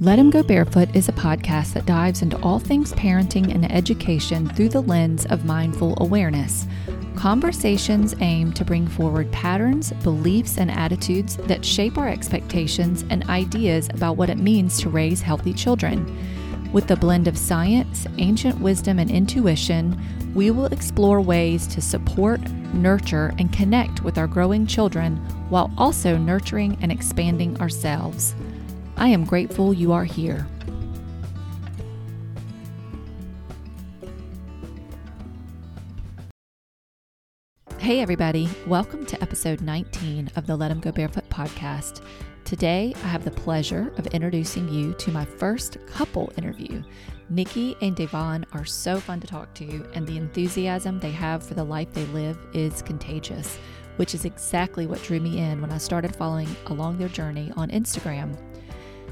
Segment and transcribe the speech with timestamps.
[0.00, 4.48] Let 'em Go Barefoot is a podcast that dives into all things parenting and education
[4.50, 6.68] through the lens of mindful awareness.
[7.16, 13.88] Conversations aim to bring forward patterns, beliefs, and attitudes that shape our expectations and ideas
[13.92, 16.06] about what it means to raise healthy children.
[16.72, 20.00] With a blend of science, ancient wisdom, and intuition,
[20.32, 22.40] we will explore ways to support,
[22.72, 25.16] nurture, and connect with our growing children
[25.48, 28.36] while also nurturing and expanding ourselves.
[29.00, 30.44] I am grateful you are here.
[37.78, 38.48] Hey, everybody.
[38.66, 42.02] Welcome to episode 19 of the Let 'em Go Barefoot podcast.
[42.44, 46.82] Today, I have the pleasure of introducing you to my first couple interview.
[47.30, 51.54] Nikki and Devon are so fun to talk to, and the enthusiasm they have for
[51.54, 53.58] the life they live is contagious,
[53.94, 57.70] which is exactly what drew me in when I started following along their journey on
[57.70, 58.36] Instagram.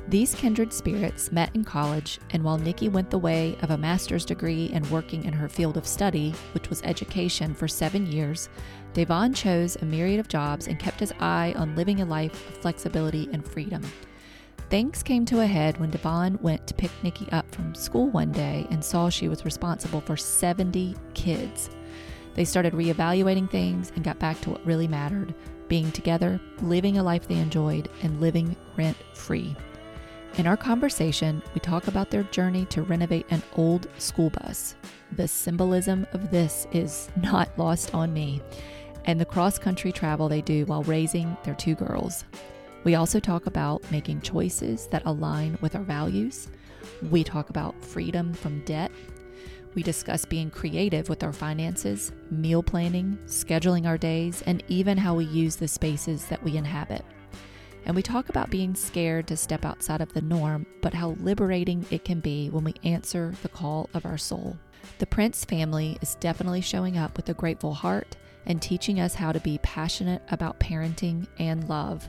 [0.09, 4.25] These kindred spirits met in college, and while Nikki went the way of a master's
[4.25, 8.49] degree and working in her field of study, which was education, for seven years,
[8.93, 12.57] Devon chose a myriad of jobs and kept his eye on living a life of
[12.59, 13.83] flexibility and freedom.
[14.71, 18.31] Things came to a head when Devon went to pick Nikki up from school one
[18.31, 21.69] day and saw she was responsible for 70 kids.
[22.35, 25.35] They started reevaluating things and got back to what really mattered
[25.67, 29.57] being together, living a life they enjoyed, and living rent free.
[30.37, 34.75] In our conversation, we talk about their journey to renovate an old school bus.
[35.13, 38.43] The symbolism of this is not lost on me,
[39.07, 42.27] and the cross country travel they do while raising their two girls.
[42.85, 46.49] We also talk about making choices that align with our values.
[47.11, 48.93] We talk about freedom from debt.
[49.75, 55.15] We discuss being creative with our finances, meal planning, scheduling our days, and even how
[55.15, 57.07] we use the spaces that we inhabit.
[57.87, 61.87] And we talk about being scared to step outside of the norm, but how liberating
[61.91, 64.59] it can be when we answer the call of our soul.
[64.99, 69.31] The Prince family is definitely showing up with a grateful heart and teaching us how
[69.31, 72.09] to be passionate about parenting and love.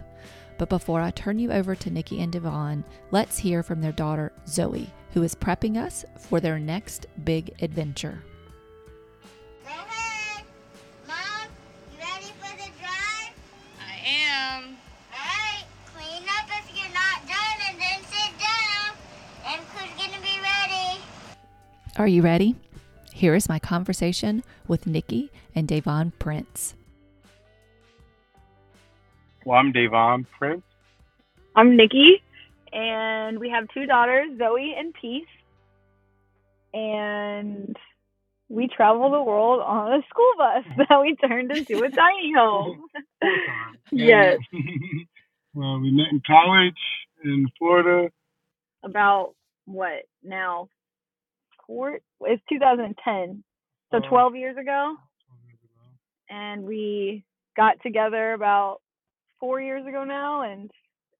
[0.57, 4.31] But before I turn you over to Nikki and Devon, let's hear from their daughter,
[4.47, 8.23] Zoe, who is prepping us for their next big adventure.
[21.97, 22.55] Are you ready?
[23.11, 26.75] Here is my conversation with Nikki and Devon Prince.
[29.43, 30.61] Well, I'm Devon Prince.
[31.55, 32.21] I'm Nikki,
[32.71, 35.25] and we have two daughters, Zoe and Peace.
[36.71, 37.75] And
[38.47, 42.79] we travel the world on a school bus that we turned into a tiny home.
[43.91, 44.37] yes.
[45.55, 46.77] well, we met in college
[47.23, 48.11] in Florida.
[48.83, 49.33] About
[49.65, 50.69] what now?
[51.67, 53.43] Four, it's 2010,
[53.91, 54.09] so oh.
[54.09, 54.95] 12 years ago.
[56.29, 57.23] And we
[57.55, 58.79] got together about
[59.39, 60.69] four years ago now, and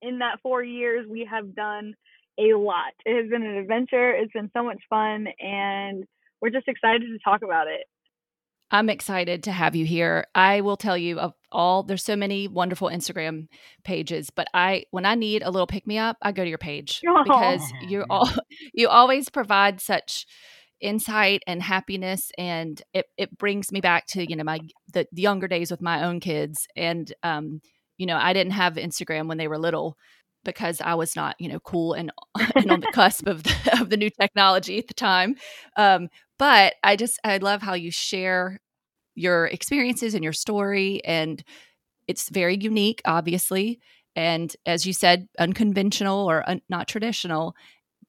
[0.02, 1.94] in that four years, we have done
[2.40, 2.94] a lot.
[3.06, 4.12] It has been an adventure.
[4.12, 6.04] It's been so much fun, and
[6.42, 7.86] we're just excited to talk about it.
[8.70, 10.28] I'm excited to have you here.
[10.36, 13.48] I will tell you of all there's so many wonderful Instagram
[13.84, 16.58] pages, but I when I need a little pick me up, I go to your
[16.58, 18.30] page because you all
[18.74, 20.26] you always provide such
[20.80, 24.60] insight and happiness and it, it brings me back to you know my
[24.94, 27.62] the, the younger days with my own kids and um
[27.98, 29.98] you know i didn't have instagram when they were little
[30.48, 32.12] because I was not, you know, cool and,
[32.56, 35.36] and on the cusp of the, of the new technology at the time.
[35.76, 36.08] Um,
[36.40, 38.60] but I just I love how you share
[39.14, 41.44] your experiences and your story, and
[42.08, 43.80] it's very unique, obviously,
[44.16, 47.56] and as you said, unconventional or un- not traditional.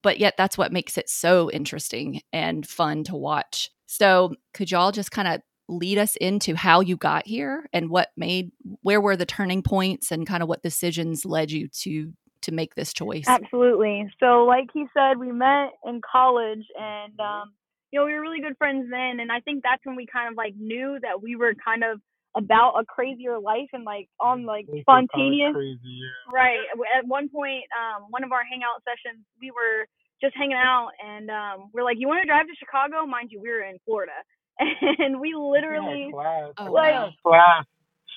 [0.03, 3.70] But yet, that's what makes it so interesting and fun to watch.
[3.87, 8.09] So, could y'all just kind of lead us into how you got here and what
[8.16, 12.12] made where were the turning points and kind of what decisions led you to
[12.43, 13.25] to make this choice.
[13.26, 14.09] Absolutely.
[14.21, 17.52] So like he said we met in college and um
[17.90, 20.31] you know we were really good friends then and i think that's when we kind
[20.31, 22.00] of like knew that we were kind of
[22.37, 26.32] about a crazier life and like on like spontaneous crazy, yeah.
[26.32, 26.61] right.
[26.96, 29.87] At one point um one of our hangout sessions we were
[30.20, 33.06] just hanging out and um we're like you want to drive to chicago?
[33.06, 34.12] Mind you we were in florida.
[34.99, 36.52] And we literally class.
[36.58, 37.11] Oh, like wow.
[37.25, 37.64] class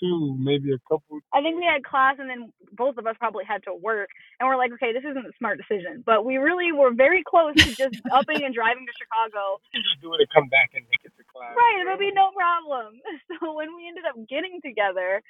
[0.02, 1.20] two, maybe a couple.
[1.34, 4.10] I think we had class, and then both of us probably had to work,
[4.40, 7.54] and we're like, okay, this isn't a smart decision, but we really were very close
[7.56, 9.62] to just upping and driving to Chicago.
[9.74, 11.54] You just do it and come back and make it to class.
[11.56, 13.00] Right, it'll be no problem.
[13.40, 15.22] So when we ended up getting together,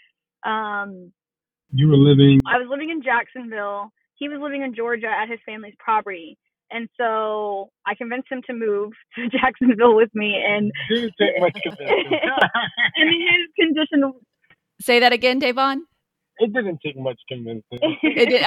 [0.44, 1.12] um,
[1.72, 2.40] you were living.
[2.46, 3.92] I was living in Jacksonville.
[4.16, 6.38] he was living in Georgia at his family's property.
[6.72, 11.58] And so I convinced him to move to Jacksonville with me and Didn't take much
[11.62, 11.88] convincing.
[12.96, 14.14] and his condition
[14.82, 15.86] Say that again, Davon.
[16.40, 17.64] it didn't take much convincing.
[18.04, 18.44] It did-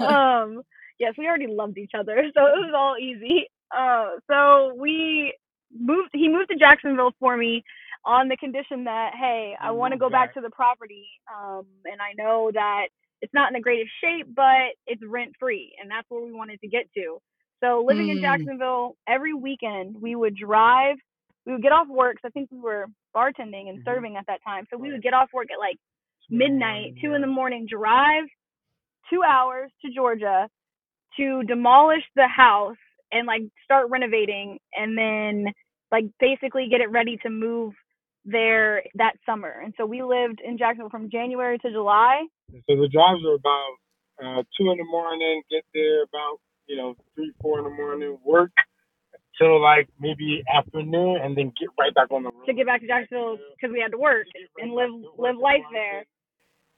[0.00, 0.62] um
[0.98, 3.46] yes we already loved each other so it was all easy
[3.76, 5.32] uh so we
[5.78, 7.62] moved he moved to jacksonville for me
[8.04, 10.34] on the condition that hey i You want to go back back.
[10.34, 12.86] to the property um and i know that
[13.22, 16.60] it's not in the greatest shape but it's rent free and that's where we wanted
[16.60, 17.18] to get to
[17.62, 18.22] so living in Mm.
[18.22, 20.96] jacksonville every weekend we would drive
[21.46, 23.84] we would get off work 'cause i think we were bartending and Mhm.
[23.84, 25.78] serving at that time so we would get off work at like
[26.28, 28.24] midnight, two in the morning, drive
[29.10, 30.48] two hours to Georgia
[31.16, 32.76] to demolish the house
[33.12, 35.52] and like start renovating and then
[35.92, 37.72] like basically get it ready to move
[38.24, 39.60] there that summer.
[39.62, 42.26] And so we lived in Jacksonville from January to July.
[42.50, 43.72] So the drives are about
[44.22, 48.18] uh, two in the morning, get there about, you know, three, four in the morning,
[48.24, 48.50] work
[49.38, 52.46] till like maybe afternoon, and then get right back on the road.
[52.46, 54.26] to get back to Jacksonville because we had to work
[54.58, 56.04] and live live life there.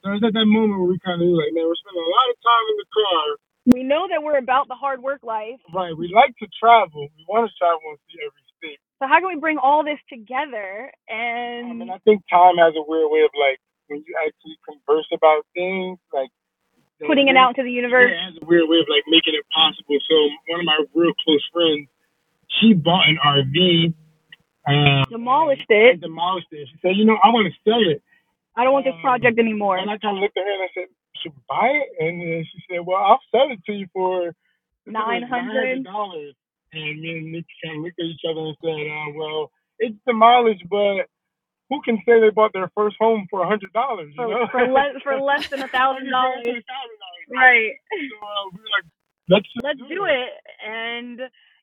[0.04, 2.28] So it's at that moment where we kind of like, man, we're spending a lot
[2.30, 3.24] of time in the car.
[3.74, 5.58] We know that we're about the hard work life.
[5.74, 5.92] Right.
[5.92, 7.10] We like to travel.
[7.18, 8.80] We want to travel and see every state.
[9.02, 12.56] So how can we bring all this together And I and mean, I think time
[12.62, 13.58] has a weird way of like
[13.90, 16.30] when you actually converse about things, like
[17.06, 18.08] putting it out into the universe?
[18.10, 19.98] Yeah, it has a weird way of like making it possible.
[20.06, 20.16] So
[20.54, 21.90] one of my real close friends,
[22.60, 23.94] she bought an RV.
[24.68, 26.00] Uh, Demolished and it.
[26.00, 26.68] Demolished it.
[26.72, 28.02] She said, you know, I want to sell it.
[28.56, 29.78] I don't want this project anymore.
[29.78, 30.88] And I kind of looked at her and I said,
[31.22, 31.88] should we buy it?
[32.00, 34.34] And then she said, well, I'll sell it to you for
[34.86, 35.84] Nine hundred.
[35.84, 36.34] dollars.
[36.72, 39.96] And me and Nick kind of looked at each other and said, uh, well, it's
[40.06, 41.06] demolished, but
[41.70, 44.12] who can say they bought their first home for a hundred dollars?
[44.16, 44.46] For, you know?
[44.50, 46.44] for less for less than a thousand dollars.
[47.30, 47.72] Right.
[47.92, 48.86] So uh, we were like,
[49.28, 50.30] let's Let's do it.
[50.66, 51.20] And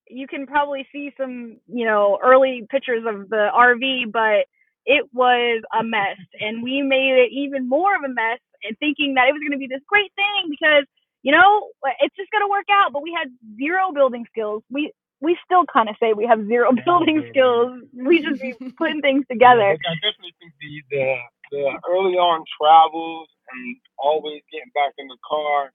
[0.07, 4.45] you can probably see some, you know, early pictures of the RV, but
[4.85, 6.17] it was a mess.
[6.39, 9.53] And we made it even more of a mess and thinking that it was going
[9.53, 10.85] to be this great thing because,
[11.23, 11.69] you know,
[12.01, 12.93] it's just going to work out.
[12.93, 14.63] But we had zero building skills.
[14.69, 14.91] We
[15.21, 17.81] we still kind of say we have zero building skills.
[17.93, 19.73] We just be putting things together.
[19.73, 21.15] I definitely think the, the
[21.51, 25.71] the early on travels and always getting back in the car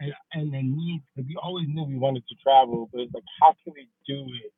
[0.00, 1.02] and and the need.
[1.16, 4.52] We always knew we wanted to travel, but it's like how can we do it?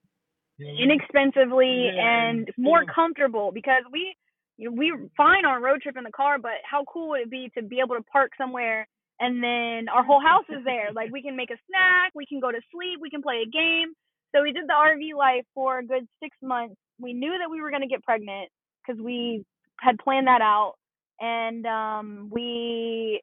[0.58, 4.14] You know, inexpensively Yeah, and and more comfortable because we
[4.56, 7.22] you know, we fine on a road trip in the car, but how cool would
[7.22, 8.87] it be to be able to park somewhere
[9.19, 10.92] and then our whole house is there?
[10.92, 13.50] Like we can make a snack, we can go to sleep, we can play a
[13.50, 13.94] game.
[14.34, 16.76] So we did the RV life for a good six months.
[17.00, 18.50] We knew that we were going to get pregnant
[18.86, 19.44] because we
[19.81, 20.75] had planned that out,
[21.20, 23.22] and um, we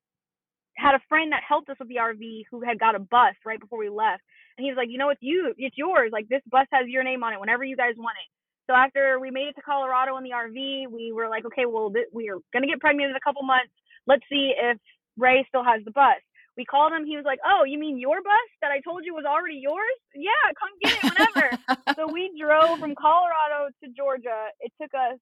[0.77, 3.59] had a friend that helped us with the RV who had got a bus right
[3.59, 4.21] before we left,
[4.57, 6.09] and he was like, you know, it's you, it's yours.
[6.13, 8.29] Like this bus has your name on it whenever you guys want it.
[8.67, 11.89] So after we made it to Colorado in the RV, we were like, okay, well,
[11.91, 13.71] th- we are gonna get pregnant in a couple months.
[14.05, 14.77] Let's see if
[15.17, 16.21] Ray still has the bus.
[16.57, 17.05] We called him.
[17.05, 19.97] He was like, oh, you mean your bus that I told you was already yours?
[20.15, 21.47] Yeah, come get it whenever.
[21.95, 24.49] so we drove from Colorado to Georgia.
[24.59, 25.21] It took us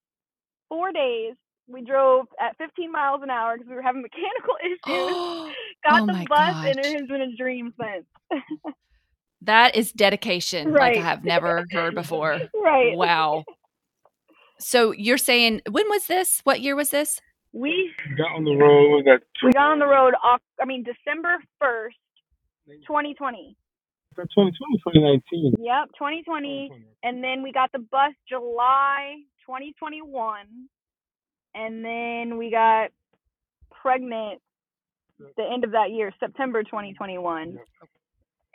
[0.70, 1.36] four days.
[1.68, 5.56] We drove at 15 miles an hour because we were having mechanical issues.
[5.90, 8.06] Got Oh the my bus, and it has been a dream since.
[9.42, 12.40] that is dedication like I have never heard before.
[12.56, 12.96] right.
[12.96, 13.44] Wow.
[14.58, 16.40] So you're saying when was this?
[16.46, 17.20] What year was this?
[17.52, 20.14] We we got on the road at we got on the road.
[20.24, 21.90] I mean, December 1st,
[22.88, 23.58] 2020.
[24.16, 25.56] 2020, 2019.
[25.60, 26.72] Yep, 2020.
[27.04, 30.48] And then we got the bus July 2021.
[31.56, 32.90] And then we got
[33.82, 34.42] pregnant
[35.38, 37.58] the end of that year, September 2021.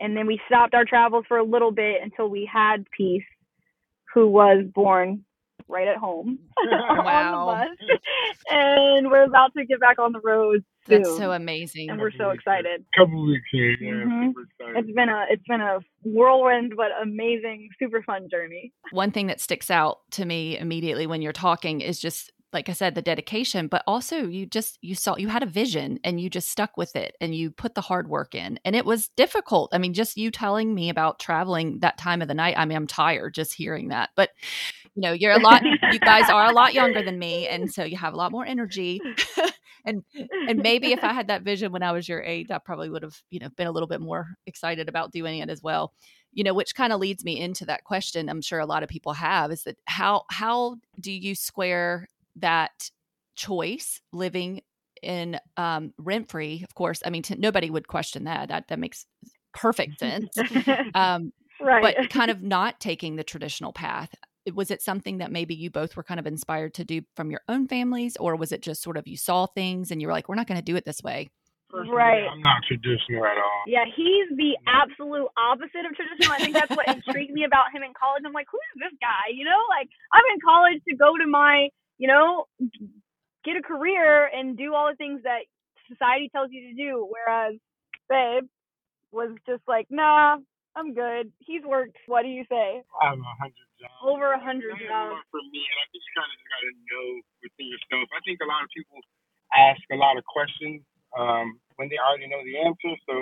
[0.00, 3.22] And then we stopped our travels for a little bit until we had Peace,
[4.14, 5.24] who was born
[5.68, 7.48] right at home Wow.
[7.48, 7.98] on the bus.
[8.50, 11.02] and we're about to get back on the road soon.
[11.02, 11.90] That's so amazing.
[11.90, 12.84] and we're so excited.
[12.96, 14.28] Couple weeks here, yeah, Mhm.
[14.28, 14.76] super excited.
[14.84, 18.72] It's been a it's been a whirlwind but amazing, super fun journey.
[18.90, 22.72] One thing that sticks out to me immediately when you're talking is just like I
[22.72, 26.28] said, the dedication, but also you just you saw you had a vision and you
[26.28, 28.58] just stuck with it and you put the hard work in.
[28.64, 29.70] And it was difficult.
[29.72, 32.54] I mean, just you telling me about traveling that time of the night.
[32.56, 34.10] I mean, I'm tired just hearing that.
[34.16, 34.30] But
[34.94, 37.84] you know, you're a lot you guys are a lot younger than me and so
[37.84, 39.00] you have a lot more energy.
[39.84, 40.02] and
[40.48, 43.02] and maybe if I had that vision when I was your age, I probably would
[43.02, 45.92] have, you know, been a little bit more excited about doing it as well.
[46.32, 48.88] You know, which kind of leads me into that question I'm sure a lot of
[48.88, 52.90] people have is that how how do you square that
[53.36, 54.62] choice living
[55.02, 57.00] in um, rent free, of course.
[57.04, 58.48] I mean, t- nobody would question that.
[58.48, 59.06] That that makes
[59.54, 60.36] perfect sense.
[60.94, 61.96] um, right.
[61.96, 64.14] But kind of not taking the traditional path.
[64.54, 67.42] Was it something that maybe you both were kind of inspired to do from your
[67.48, 70.28] own families, or was it just sort of you saw things and you were like,
[70.28, 71.28] "We're not going to do it this way"?
[71.72, 72.26] Right.
[72.26, 73.62] I'm not traditional at all.
[73.66, 76.34] Yeah, he's the absolute opposite of traditional.
[76.34, 78.22] I think that's what intrigued me about him in college.
[78.26, 79.30] I'm like, who is this guy?
[79.32, 82.48] You know, like I'm in college to go to my, you know,
[83.44, 85.44] get a career and do all the things that
[85.84, 87.04] society tells you to do.
[87.04, 87.60] Whereas
[88.08, 88.48] Babe
[89.12, 90.40] was just like, nah,
[90.72, 91.28] I'm good.
[91.44, 92.00] He's worked.
[92.08, 92.80] What do you say?
[93.04, 94.00] I have a hundred jobs.
[94.00, 95.20] Over a hundred jobs.
[95.28, 97.06] for me, and I think you kind of got to know
[97.44, 98.06] within yourself.
[98.16, 98.96] I think a lot of people
[99.52, 100.80] ask a lot of questions
[101.12, 102.96] um, when they already know the answer.
[103.04, 103.14] So,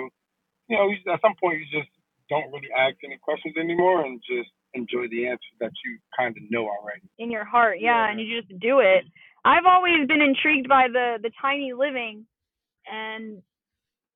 [0.71, 1.91] you know, at some point you just
[2.31, 6.43] don't really ask any questions anymore and just enjoy the answers that you kind of
[6.49, 7.01] know already.
[7.17, 8.11] in your heart, yeah, Yeah.
[8.11, 9.05] and you just do it.
[9.45, 12.25] I've always been intrigued by the the tiny living,
[12.91, 13.41] and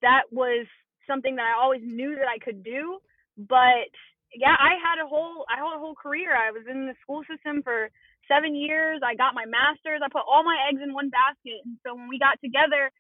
[0.02, 0.68] that was
[1.08, 3.00] something that I always knew that I could do.
[3.38, 3.90] But
[4.36, 6.36] yeah, I had a whole I had a whole career.
[6.36, 7.90] I was in the school system for
[8.28, 9.02] seven years.
[9.06, 10.02] I got my master's.
[10.04, 11.60] I put all my eggs in one basket.
[11.66, 12.92] And so when we got together,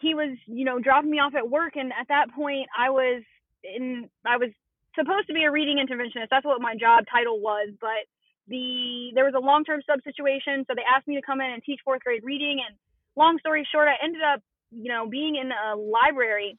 [0.00, 3.22] he was you know dropping me off at work, and at that point I was
[3.62, 4.50] in I was
[4.96, 6.28] supposed to be a reading interventionist.
[6.30, 8.06] That's what my job title was, but
[8.48, 11.50] the there was a long term sub situation, so they asked me to come in
[11.50, 12.60] and teach fourth grade reading.
[12.60, 12.76] And
[13.16, 16.58] long story short, I ended up, you know, being in a library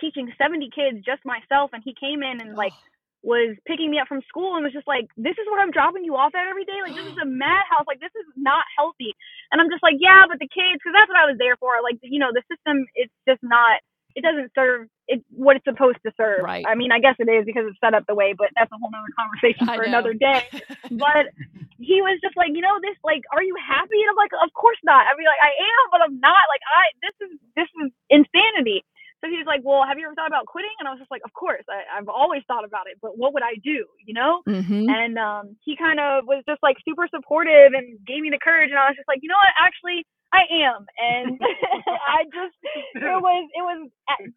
[0.00, 1.70] teaching 70 kids just myself.
[1.72, 2.74] And he came in and like
[3.22, 6.04] was picking me up from school and was just like, "This is what I'm dropping
[6.04, 6.80] you off at every day.
[6.82, 7.86] Like this is a madhouse.
[7.86, 9.14] Like this is not healthy."
[9.52, 11.78] And I'm just like, "Yeah, but the kids, because that's what I was there for.
[11.84, 13.80] Like you know, the system, it's just not."
[14.16, 16.46] It doesn't serve it what it's supposed to serve.
[16.46, 16.64] Right.
[16.66, 18.78] I mean, I guess it is because it's set up the way, but that's a
[18.78, 20.46] whole nother conversation for another day
[20.90, 21.34] but
[21.80, 23.98] he was just like, you know, this like, are you happy?
[23.98, 25.08] And I'm like, of course not.
[25.08, 26.44] I mean, like, I am, but I'm not.
[26.46, 28.84] Like, I this is this is insanity.
[29.20, 30.72] So he was like, well, have you ever thought about quitting?
[30.80, 33.32] And I was just like, of course, I, I've always thought about it, but what
[33.34, 33.84] would I do?
[34.06, 34.40] You know?
[34.48, 38.40] hmm And um, he kind of was just like super supportive and gave me the
[38.40, 38.70] courage.
[38.72, 39.52] And I was just like, you know what?
[39.60, 40.86] Actually, I am.
[40.96, 41.36] And
[42.16, 43.80] I just, it was, it was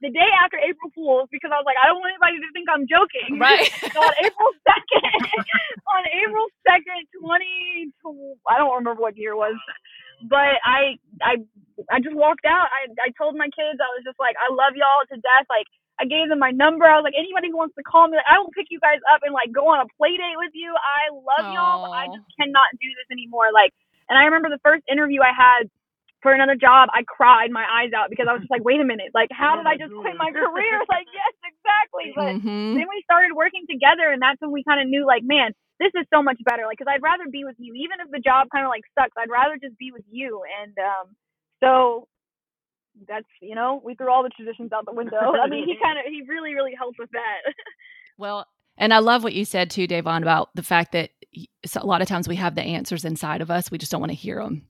[0.01, 2.67] the day after April Fool's because I was like, I don't want anybody to think
[2.67, 3.39] I'm joking.
[3.39, 3.69] Right.
[3.93, 5.45] So on April 2nd,
[5.93, 7.93] on April 2nd, 20,
[8.49, 9.55] I don't remember what year it was,
[10.27, 11.33] but I, I,
[11.91, 12.69] I just walked out.
[12.71, 15.47] I, I told my kids, I was just like, I love y'all to death.
[15.49, 15.67] Like,
[16.01, 16.85] I gave them my number.
[16.87, 18.99] I was like, anybody who wants to call me, like, I will pick you guys
[19.13, 20.73] up and like go on a play date with you.
[20.73, 23.53] I love y'all, but I just cannot do this anymore.
[23.53, 23.71] Like,
[24.09, 25.69] and I remember the first interview I had
[26.23, 28.87] for another job, I cried my eyes out because I was just like, wait a
[28.87, 30.75] minute, like, how did I just quit my career?
[30.87, 32.15] Like, yes, exactly.
[32.15, 35.21] But hmm then we started working together, and that's when we kind of knew, like,
[35.21, 35.51] man,
[35.83, 36.63] this is so much better.
[36.63, 39.13] Like, because I'd rather be with you, even if the job kind of like sucks.
[39.19, 40.41] I'd rather just be with you.
[40.63, 41.15] And um,
[41.59, 42.07] so
[43.07, 45.17] that's you know, we threw all the traditions out the window.
[45.43, 47.53] I mean, he kind of he really really helped with that.
[48.17, 48.45] Well,
[48.77, 51.09] and I love what you said too, Davon, about the fact that
[51.75, 53.71] a lot of times we have the answers inside of us.
[53.71, 54.67] We just don't want to hear them.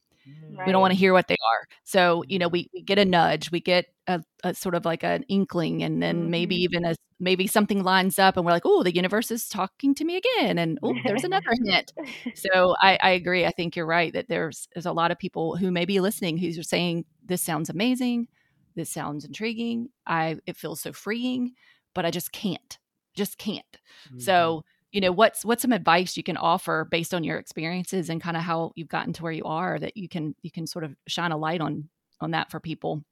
[0.65, 1.67] We don't want to hear what they are.
[1.83, 5.03] So, you know, we, we get a nudge, we get a, a sort of like
[5.03, 6.59] an inkling, and then maybe Mhm.
[6.59, 10.03] even a maybe something lines up, and we're like, oh, the universe is talking to
[10.03, 11.93] me again, and oh, there's another hint.
[12.35, 13.45] So, I, I agree.
[13.45, 16.37] I think you're right that there's there's a lot of people who may be listening
[16.37, 18.27] who's are saying this sounds amazing,
[18.75, 19.89] this sounds intriguing.
[20.05, 21.53] I it feels so freeing,
[21.93, 22.77] but I just can't,
[23.15, 23.79] just can't.
[24.09, 24.19] Mm-hmm.
[24.19, 28.21] So, you know, what's what's some advice you can offer based on your experiences and
[28.21, 30.85] kind of how you've gotten to where you are that you can you can sort
[30.85, 31.89] of shine a light on
[32.21, 33.03] on that for people.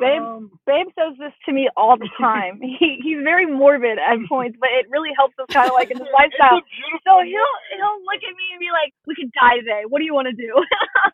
[0.00, 2.60] Babe, Um, Babe says this to me all the time.
[2.80, 5.98] he he's very morbid at points, but it really helps us kind of like in
[5.98, 6.58] this lifestyle.
[6.58, 9.58] It's a beautiful So he'll he'll look at me and be like, "We could die
[9.60, 9.84] today.
[9.86, 10.50] What do you want to do?"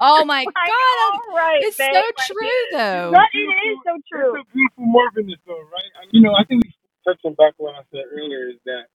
[0.01, 1.93] Oh my Like, god, all right, it's babe.
[1.93, 3.11] so Like, true though.
[3.13, 4.37] But it is so true.
[4.37, 5.91] It's a beautiful morbidness, though, right?
[6.01, 6.63] I- You know, I think
[7.05, 8.93] touching back what I said earlier is that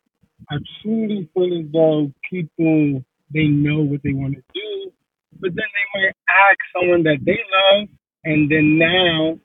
[0.51, 3.03] I truly feel as though people
[3.33, 4.91] they know what they want to do,
[5.39, 7.87] but then they might ask someone that they love,
[8.25, 9.39] and then now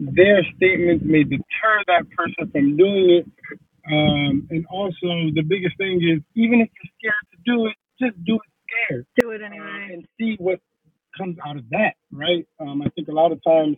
[0.00, 3.26] their statements may deter that person from doing it.
[3.90, 8.24] Um, and also, the biggest thing is even if you're scared to do it, just
[8.24, 8.50] do it
[8.88, 9.90] scared Do it anyway.
[9.92, 10.60] and see what
[11.16, 12.46] comes out of that, right?
[12.60, 13.76] Um, I think a lot of times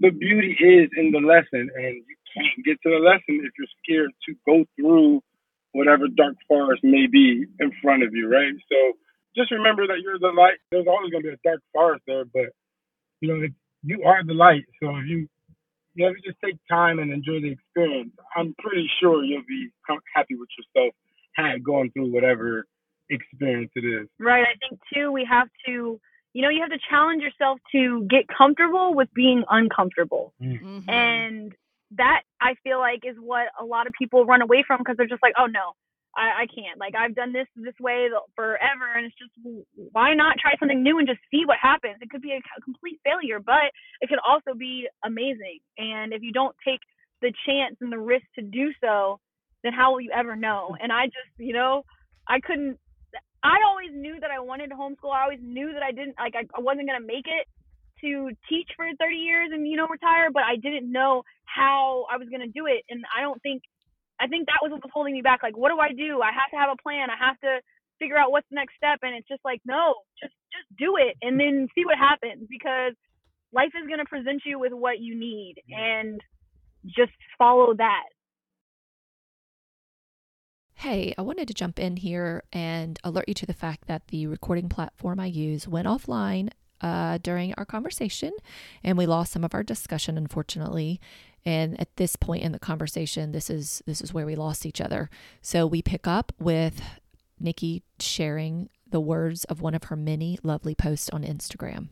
[0.00, 3.68] the beauty is in the lesson, and you can't get to the lesson if you're
[3.84, 5.20] scared to go through
[5.72, 8.52] whatever dark forest may be in front of you, right?
[8.70, 8.92] So
[9.36, 10.58] just remember that you're the light.
[10.70, 12.52] There's always going to be a dark forest there, but
[13.20, 13.52] you know, if
[13.82, 14.64] you are the light.
[14.82, 15.28] So if you
[15.94, 19.42] you know, if you just take time and enjoy the experience, I'm pretty sure you'll
[19.46, 19.68] be
[20.14, 20.94] happy with yourself
[21.34, 22.66] had going through whatever
[23.10, 24.08] experience it is.
[24.18, 24.42] Right.
[24.42, 26.00] I think too we have to,
[26.32, 30.32] you know, you have to challenge yourself to get comfortable with being uncomfortable.
[30.40, 30.88] Mhm.
[30.88, 31.54] And
[31.96, 35.06] that I feel like is what a lot of people run away from because they're
[35.06, 35.74] just like, oh no,
[36.16, 36.78] I, I can't.
[36.78, 39.32] Like I've done this this way forever, and it's just
[39.92, 41.96] why not try something new and just see what happens?
[42.00, 45.60] It could be a complete failure, but it could also be amazing.
[45.78, 46.80] And if you don't take
[47.20, 49.20] the chance and the risk to do so,
[49.62, 50.70] then how will you ever know?
[50.72, 50.84] Mm.
[50.84, 51.84] And I just, you know,
[52.28, 52.78] I couldn't.
[53.42, 55.12] I always knew that I wanted to homeschool.
[55.12, 57.48] I always knew that I didn't like I, I wasn't gonna make it
[58.02, 62.16] to teach for 30 years and you know retire, but I didn't know how I
[62.16, 62.84] was gonna do it.
[62.90, 63.62] And I don't think
[64.20, 65.42] I think that was what was holding me back.
[65.42, 66.20] Like, what do I do?
[66.22, 67.10] I have to have a plan.
[67.10, 67.60] I have to
[67.98, 69.00] figure out what's the next step.
[69.02, 72.94] And it's just like, no, just just do it and then see what happens because
[73.52, 76.20] life is gonna present you with what you need and
[76.86, 78.04] just follow that.
[80.74, 84.26] Hey, I wanted to jump in here and alert you to the fact that the
[84.26, 86.50] recording platform I use went offline
[86.82, 88.32] uh, during our conversation,
[88.82, 91.00] and we lost some of our discussion, unfortunately.
[91.44, 94.80] And at this point in the conversation, this is this is where we lost each
[94.80, 95.10] other.
[95.40, 96.82] So we pick up with
[97.40, 101.88] Nikki sharing the words of one of her many lovely posts on Instagram.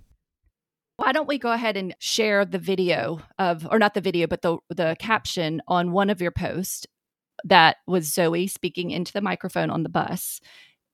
[0.97, 4.43] Why don't we go ahead and share the video of, or not the video, but
[4.43, 6.87] the the caption on one of your posts
[7.45, 10.41] that was Zoe speaking into the microphone on the bus,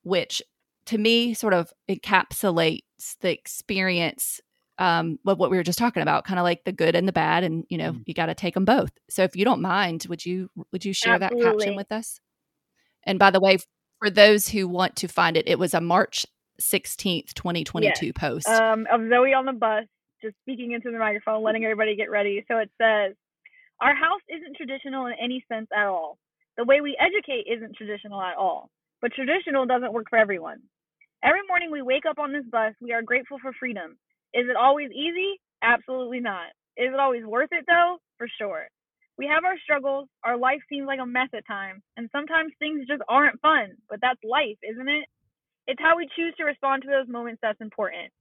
[0.02, 0.40] which
[0.86, 4.40] to me sort of encapsulates the experience
[4.78, 7.12] um what, what we were just talking about kind of like the good and the
[7.12, 8.02] bad and you know mm.
[8.06, 10.92] you got to take them both so if you don't mind would you would you
[10.92, 11.42] share Absolutely.
[11.42, 12.20] that caption with us
[13.04, 13.58] and by the way
[13.98, 16.26] for those who want to find it it was a march
[16.60, 18.12] 16th 2022 yes.
[18.14, 19.84] post um of zoe on the bus
[20.22, 23.14] just speaking into the microphone letting everybody get ready so it says
[23.80, 26.18] our house isn't traditional in any sense at all
[26.56, 30.60] the way we educate isn't traditional at all but traditional doesn't work for everyone
[31.26, 33.98] every morning we wake up on this bus we are grateful for freedom
[34.34, 35.40] is it always easy?
[35.62, 36.52] Absolutely not.
[36.76, 37.98] Is it always worth it though?
[38.18, 38.68] For sure.
[39.16, 42.86] We have our struggles, our life seems like a mess at times, and sometimes things
[42.86, 45.08] just aren't fun, but that's life, isn't it?
[45.66, 48.12] It's how we choose to respond to those moments that's important.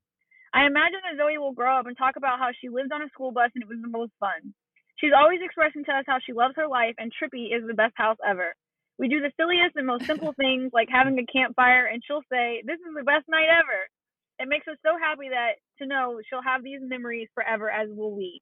[0.54, 3.10] I imagine that Zoe will grow up and talk about how she lived on a
[3.10, 4.56] school bus and it was the most fun.
[4.98, 7.94] She's always expressing to us how she loves her life and Trippy is the best
[7.98, 8.56] house ever.
[8.98, 12.64] We do the silliest and most simple things like having a campfire and she'll say,
[12.66, 13.90] This is the best night ever.
[14.40, 18.16] It makes us so happy that to know she'll have these memories forever, as will
[18.16, 18.42] we.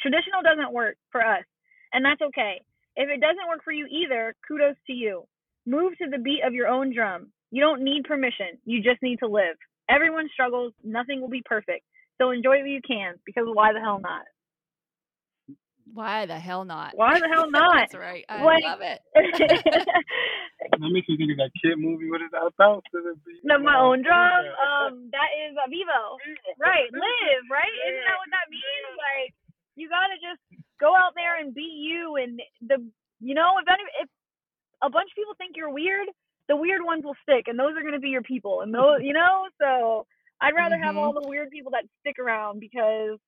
[0.00, 1.44] Traditional doesn't work for us,
[1.92, 2.60] and that's okay.
[2.96, 5.24] If it doesn't work for you either, kudos to you.
[5.66, 7.32] Move to the beat of your own drum.
[7.50, 9.56] You don't need permission, you just need to live.
[9.88, 11.84] Everyone struggles, nothing will be perfect.
[12.20, 14.24] So enjoy what you can, because why the hell not?
[15.92, 16.92] Why the hell not?
[16.94, 17.86] Why the hell not?
[17.86, 18.24] That's right.
[18.28, 19.00] I like, love it.
[19.14, 22.10] that makes me think of that kid movie.
[22.10, 22.82] What is that about?
[23.44, 24.44] No, my own drum.
[24.58, 26.18] Um, that is a Vivo.
[26.58, 27.44] Right, live.
[27.50, 27.76] Right?
[27.86, 28.90] Isn't that what that means?
[28.98, 29.30] Like,
[29.76, 30.42] you gotta just
[30.80, 32.16] go out there and be you.
[32.16, 32.82] And the,
[33.20, 34.08] you know, if any, if
[34.82, 36.08] a bunch of people think you're weird,
[36.48, 38.60] the weird ones will stick, and those are gonna be your people.
[38.62, 40.06] And those, you know, so
[40.40, 40.84] I'd rather mm-hmm.
[40.84, 43.18] have all the weird people that stick around because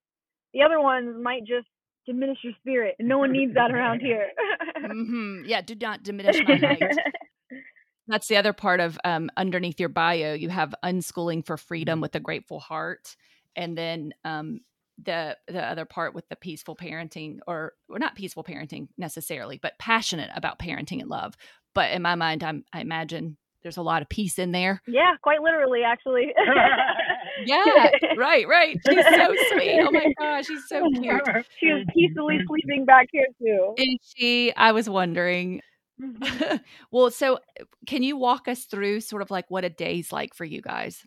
[0.53, 1.69] the other ones might just
[2.09, 4.29] diminish your spirit, and no one needs that around here.
[4.79, 5.43] mm-hmm.
[5.47, 6.83] Yeah, do not diminish my light.
[8.09, 10.33] That's the other part of um, underneath your bio.
[10.33, 13.15] You have unschooling for freedom with a grateful heart,
[13.55, 14.61] and then um,
[15.03, 19.79] the the other part with the peaceful parenting, or or not peaceful parenting necessarily, but
[19.79, 21.37] passionate about parenting and love.
[21.75, 24.81] But in my mind, I'm, I imagine there's a lot of peace in there.
[24.87, 26.29] Yeah, quite literally, actually.
[27.45, 28.77] yeah, right, right.
[28.89, 29.81] She's so sweet.
[29.81, 31.23] Oh my gosh, she's so cute.
[31.59, 33.75] She was peacefully sleeping back here too.
[33.77, 34.55] Is she?
[34.55, 35.63] I was wondering.
[36.01, 36.57] Mm-hmm.
[36.91, 37.39] well, so
[37.87, 41.05] can you walk us through sort of like what a day's like for you guys?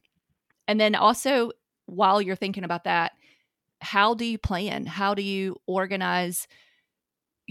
[0.67, 1.51] And then also,
[1.85, 3.13] while you're thinking about that,
[3.81, 4.85] how do you plan?
[4.85, 6.47] How do you organize?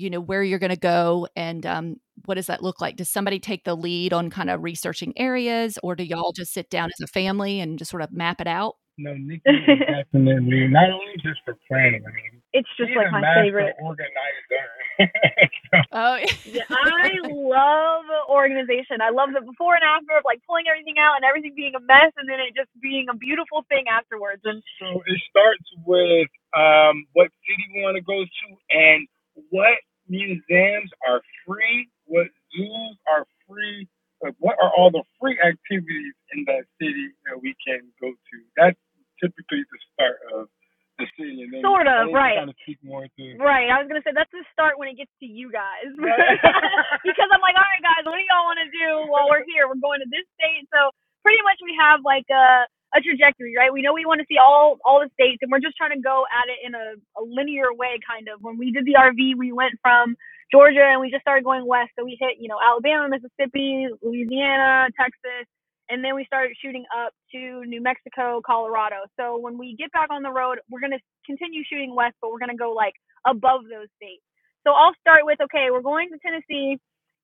[0.00, 2.96] You know where you're going to go, and um, what does that look like?
[2.96, 6.70] Does somebody take the lead on kind of researching areas, or do y'all just sit
[6.70, 8.76] down as a family and just sort of map it out?
[9.00, 9.40] No, Nikki
[9.88, 12.04] definitely not only just for planning.
[12.04, 14.64] I mean, it's just like my favorite organizer.
[15.92, 19.00] oh, yeah, I love organization.
[19.00, 21.80] I love the before and after of like pulling everything out and everything being a
[21.80, 24.44] mess, and then it just being a beautiful thing afterwards.
[24.44, 29.08] And so it starts with um, what city we want to go to and
[29.48, 29.80] what
[30.10, 33.86] museums are free what zoos are free,
[34.18, 38.36] like what are all the free activities in that city that we can go to.
[38.58, 38.76] That's
[39.22, 40.50] typically the start of
[40.98, 41.46] the city.
[41.46, 42.42] And then sort of, right.
[42.42, 43.70] Kind of speak more to right.
[43.70, 45.86] I was gonna say that's the start when it gets to you guys,
[47.06, 49.70] because I'm like, all right, guys, what do y'all want to do while we're here?
[49.70, 50.90] We're going to this state, so
[51.22, 53.72] pretty much we have like a a trajectory, right?
[53.72, 56.02] We know we want to see all all the states, and we're just trying to
[56.02, 58.40] go at it in a, a linear way, kind of.
[58.42, 60.16] When we did the RV, we went from
[60.52, 64.88] Georgia and we just started going west, so we hit you know Alabama, Mississippi, Louisiana,
[64.98, 65.46] Texas,
[65.90, 69.04] and then we started shooting up to New Mexico, Colorado.
[69.20, 72.40] So when we get back on the road, we're gonna continue shooting west, but we're
[72.42, 72.94] gonna go like
[73.26, 74.24] above those states.
[74.66, 76.78] So I'll start with okay, we're going to Tennessee.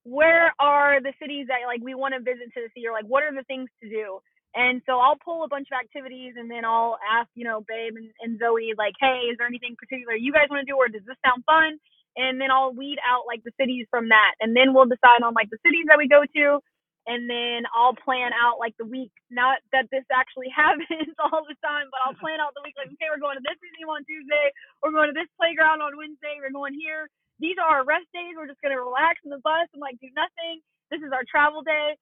[0.04, 3.34] Where are the cities that like we want to visit Tennessee, or like what are
[3.34, 4.20] the things to do?
[4.56, 7.94] And so I'll pull a bunch of activities and then I'll ask, you know, Babe
[8.00, 10.88] and, and Zoe, like, hey, is there anything particular you guys want to do or
[10.88, 11.78] does this sound fun?
[12.18, 14.34] And then I'll weed out like the cities from that.
[14.42, 16.64] And then we'll decide on like the cities that we go to.
[17.06, 19.14] And then I'll plan out like the week.
[19.30, 22.90] Not that this actually happens all the time, but I'll plan out the week like,
[22.90, 24.50] okay, we're going to this museum on Tuesday.
[24.82, 26.42] We're going to this playground on Wednesday.
[26.42, 27.06] We're going here.
[27.38, 28.34] These are our rest days.
[28.34, 30.64] We're just going to relax in the bus and like do nothing.
[30.90, 31.94] This is our travel day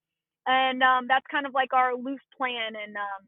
[0.47, 2.77] and um, that's kind of like our loose plan.
[2.77, 3.23] And um,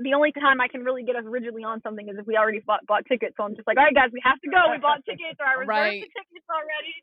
[0.00, 2.60] the only time I can really get us rigidly on something is if we already
[2.60, 3.34] bought, bought tickets.
[3.36, 4.72] So I'm just like, all right, guys, we have to go.
[4.72, 6.02] We bought tickets, or I reserved right.
[6.04, 6.96] the tickets already.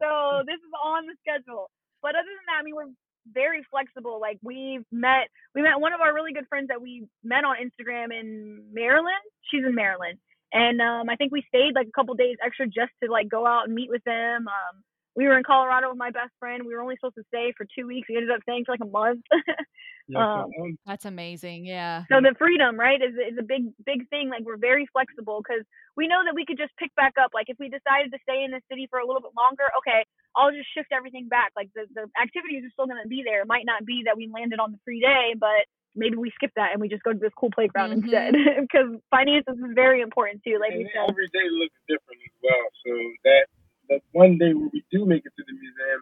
[0.00, 0.08] So
[0.46, 1.68] this is on the schedule.
[2.00, 2.92] But other than that, I mean, we're
[3.32, 4.20] very flexible.
[4.20, 7.56] Like we met, we met one of our really good friends that we met on
[7.58, 9.24] Instagram in Maryland.
[9.50, 10.18] She's in Maryland,
[10.52, 13.46] and um, I think we stayed like a couple days extra just to like go
[13.46, 14.46] out and meet with them.
[14.46, 14.74] Um,
[15.16, 16.62] we were in Colorado with my best friend.
[16.64, 18.06] We were only supposed to stay for two weeks.
[18.08, 19.24] We ended up staying for like a month.
[20.14, 21.64] um, That's amazing.
[21.64, 22.04] Yeah.
[22.12, 24.28] So the freedom, right, is is a big big thing.
[24.28, 25.64] Like we're very flexible because
[25.96, 27.32] we know that we could just pick back up.
[27.32, 30.04] Like if we decided to stay in the city for a little bit longer, okay,
[30.36, 31.56] I'll just shift everything back.
[31.56, 33.40] Like the the activities are still going to be there.
[33.40, 35.64] It might not be that we landed on the free day, but
[35.96, 38.04] maybe we skip that and we just go to this cool playground mm-hmm.
[38.04, 42.20] instead because finances is very important too like and we said every day looks different
[42.20, 42.92] as well so
[43.24, 43.48] that
[43.88, 46.00] that one day when we do make it to the museum,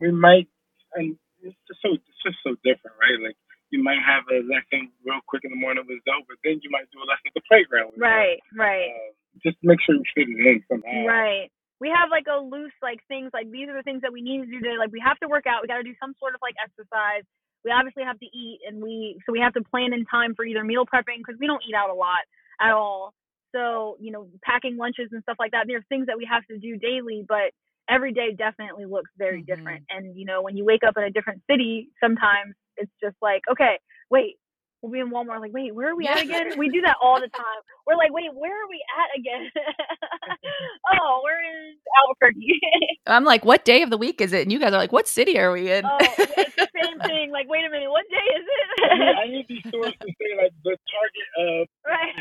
[0.00, 0.48] we might,
[0.94, 3.18] and it's just so it's just so different, right?
[3.20, 3.38] Like
[3.70, 6.70] you might have a lesson real quick in the morning with Zoe, but then you
[6.70, 7.94] might do a lesson at the playground.
[7.96, 8.90] right, right.
[8.90, 9.14] Uh,
[9.46, 11.06] just make sure you fit it in somehow.
[11.06, 11.48] Right.
[11.78, 14.44] We have like a loose like things like these are the things that we need
[14.44, 14.76] to do today.
[14.76, 15.62] Like we have to work out.
[15.62, 17.24] We got to do some sort of like exercise.
[17.64, 20.44] We obviously have to eat, and we so we have to plan in time for
[20.44, 22.24] either meal prepping because we don't eat out a lot
[22.60, 23.14] at all.
[23.54, 26.44] So, you know, packing lunches and stuff like that, there are things that we have
[26.46, 27.52] to do daily, but
[27.88, 29.54] every day definitely looks very mm-hmm.
[29.54, 29.84] different.
[29.90, 33.42] And, you know, when you wake up in a different city, sometimes it's just like,
[33.50, 33.78] okay,
[34.10, 34.36] wait,
[34.82, 36.56] we'll be in Walmart, like, wait, where are we at again?
[36.56, 37.60] we do that all the time.
[37.86, 39.50] We're like, wait, where are we at again?
[40.92, 42.60] oh, we're in Albuquerque.
[43.06, 44.42] I'm like, what day of the week is it?
[44.42, 45.84] And you guys are like, what city are we in?
[45.84, 47.30] oh, it's the same thing.
[47.30, 49.16] Like, wait a minute, what day is it?
[49.18, 52.14] I need these stores to say like the target of right.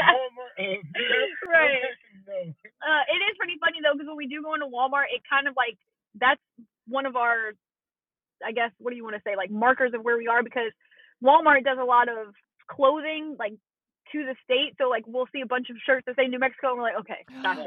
[0.00, 0.82] Walmart of
[1.46, 2.54] right.
[2.82, 5.46] Uh, it is pretty funny though because when we do go into Walmart, it kind
[5.46, 5.78] of like
[6.18, 6.40] that's
[6.88, 7.52] one of our,
[8.44, 10.72] I guess, what do you want to say, like markers of where we are because
[11.22, 12.34] Walmart does a lot of
[12.68, 13.52] clothing like
[14.12, 14.76] to the state.
[14.78, 17.00] So like we'll see a bunch of shirts that say New Mexico and we're like,
[17.02, 17.20] okay.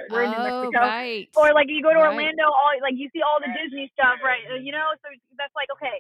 [0.10, 0.80] We're in New oh, Mexico.
[0.80, 1.28] Right.
[1.36, 2.14] Or like you go to right.
[2.14, 4.42] Orlando, all like you see all the Disney stuff, right?
[4.62, 5.08] You know, so
[5.38, 6.00] that's like okay.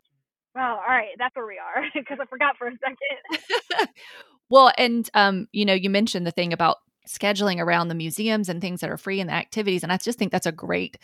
[0.57, 3.89] Oh, all right, that's where we are because I forgot for a second.
[4.49, 8.59] well, and um, you know, you mentioned the thing about scheduling around the museums and
[8.59, 10.97] things that are free and the activities, and I just think that's a great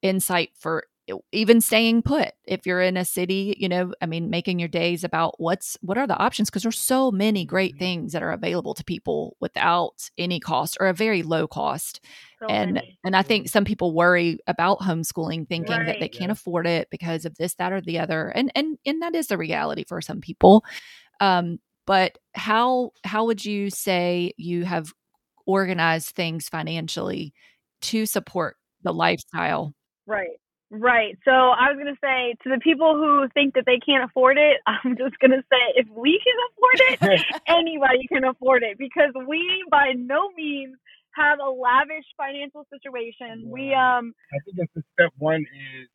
[0.00, 0.84] insight for
[1.32, 5.04] even staying put if you're in a city you know i mean making your days
[5.04, 7.80] about what's what are the options because there's so many great mm-hmm.
[7.80, 12.00] things that are available to people without any cost or a very low cost
[12.40, 12.98] so and many.
[13.04, 15.86] and i think some people worry about homeschooling thinking right.
[15.86, 19.02] that they can't afford it because of this that or the other and and and
[19.02, 20.64] that is the reality for some people
[21.20, 24.92] um but how how would you say you have
[25.46, 27.32] organized things financially
[27.80, 29.74] to support the lifestyle
[30.06, 30.38] right
[30.70, 31.18] Right.
[31.24, 34.38] So I was going to say to the people who think that they can't afford
[34.38, 36.78] it, I'm just going to say if we can afford
[37.10, 40.76] it, anybody can afford it because we by no means
[41.14, 43.42] have a lavish financial situation.
[43.46, 43.50] Yeah.
[43.50, 45.88] We um I think that's the step 1 is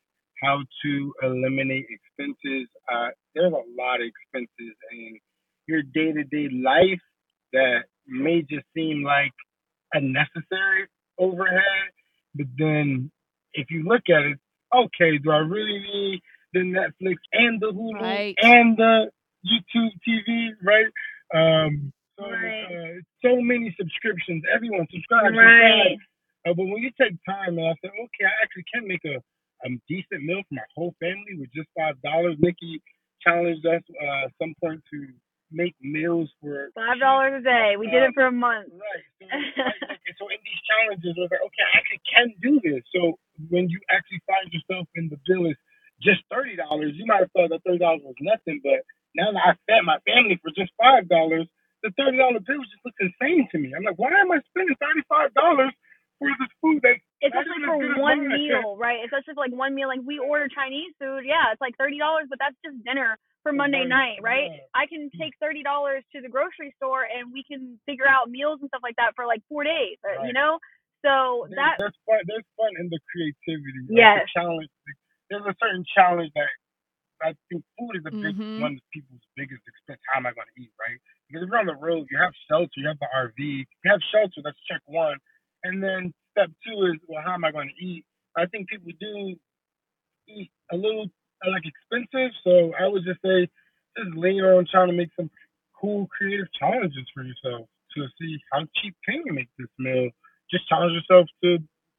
[0.43, 2.67] how to eliminate expenses.
[2.91, 5.17] Uh, there's a lot of expenses in
[5.67, 6.99] your day-to-day life
[7.53, 9.31] that may just seem like
[9.93, 11.95] a necessary overhead,
[12.35, 13.09] but then
[13.53, 14.38] if you look at it,
[14.73, 16.21] okay, do I really need
[16.54, 18.36] the Netflix and the Hulu right.
[18.41, 19.12] and the
[19.45, 20.88] YouTube TV, right?
[21.34, 22.63] Um, so, right.
[22.65, 24.43] Uh, so many subscriptions.
[24.54, 25.36] Everyone subscribes.
[25.36, 25.97] Right.
[26.47, 29.17] Uh, but when you take time, and I said, okay, I actually can make a,
[29.65, 32.38] a decent meal for my whole family with just five dollars.
[32.39, 32.82] Nikki
[33.21, 35.08] challenged us uh, some point to
[35.51, 37.73] make meals for five dollars a day.
[37.78, 38.69] We did it for a month.
[38.71, 39.04] Right.
[39.39, 39.76] So, right.
[40.19, 42.84] so in these challenges, I was like, okay, I actually can do this.
[42.95, 43.19] So
[43.52, 45.58] when you actually find yourself in the bill is
[46.04, 48.84] just thirty dollars, you might have thought that thirty dollars was nothing, but
[49.15, 51.48] now that I fed my family for just five dollars,
[51.84, 53.74] the thirty dollar bill just looks insane to me.
[53.76, 55.74] I'm like, why am I spending thirty five dollars
[56.19, 58.99] for this food that especially for one meal, right?
[59.06, 59.88] Especially for like one meal.
[59.88, 63.54] Like we order Chinese food, yeah, it's like thirty dollars, but that's just dinner for
[63.54, 64.49] Monday night, right?
[64.73, 68.60] I can take thirty dollars to the grocery store and we can figure out meals
[68.62, 70.28] and stuff like that for like four days, uh, right.
[70.28, 70.60] you know.
[71.06, 72.21] So there's, that there's fun.
[72.25, 73.84] There's fun in the creativity.
[73.89, 74.17] Yes.
[74.17, 74.69] Like the challenge.
[75.30, 76.49] There's a certain challenge that
[77.23, 78.60] I think food is a big Mhm.
[78.62, 80.01] one of people's biggest expense.
[80.12, 80.99] How am I going to eat, right?
[81.28, 84.01] Because if you're on the road, you have shelter, you have the RV, you have
[84.12, 84.41] shelter.
[84.43, 85.17] That's check one,
[85.65, 88.06] and then step two is, well, how am I going to eat?
[88.38, 89.36] I think people do
[90.28, 91.08] eat a little
[91.45, 93.49] uh, like expensive, so I would just say
[93.97, 95.30] just lean on trying to make some
[95.80, 100.10] cool, creative challenges for yourself to see how cheap can you make this meal.
[100.51, 101.58] Just challenge yourself to,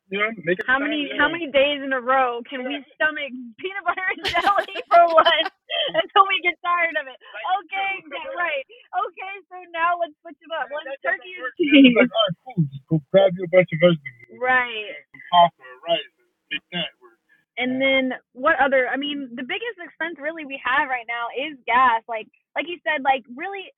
[0.08, 0.66] you know, make it.
[0.66, 4.76] how many how many days in a row can we stomach peanut butter and jelly
[4.90, 5.50] for lunch
[6.00, 7.18] until we get tired of it?
[7.18, 8.64] Okay, yeah, right.
[8.94, 10.70] Okay, so now let's switch them up.
[10.70, 11.94] Let's turkey and cheese.
[11.98, 12.62] like, all right, cool.
[12.70, 14.38] Just go grab you a bunch of vegetables.
[14.38, 14.94] Right.
[15.10, 16.12] Some pasta rice
[16.54, 17.18] make that work.
[17.58, 18.86] And then what other?
[18.86, 22.04] I mean, the biggest expense really we have right now is gas.
[22.06, 23.72] Like like you said, like really,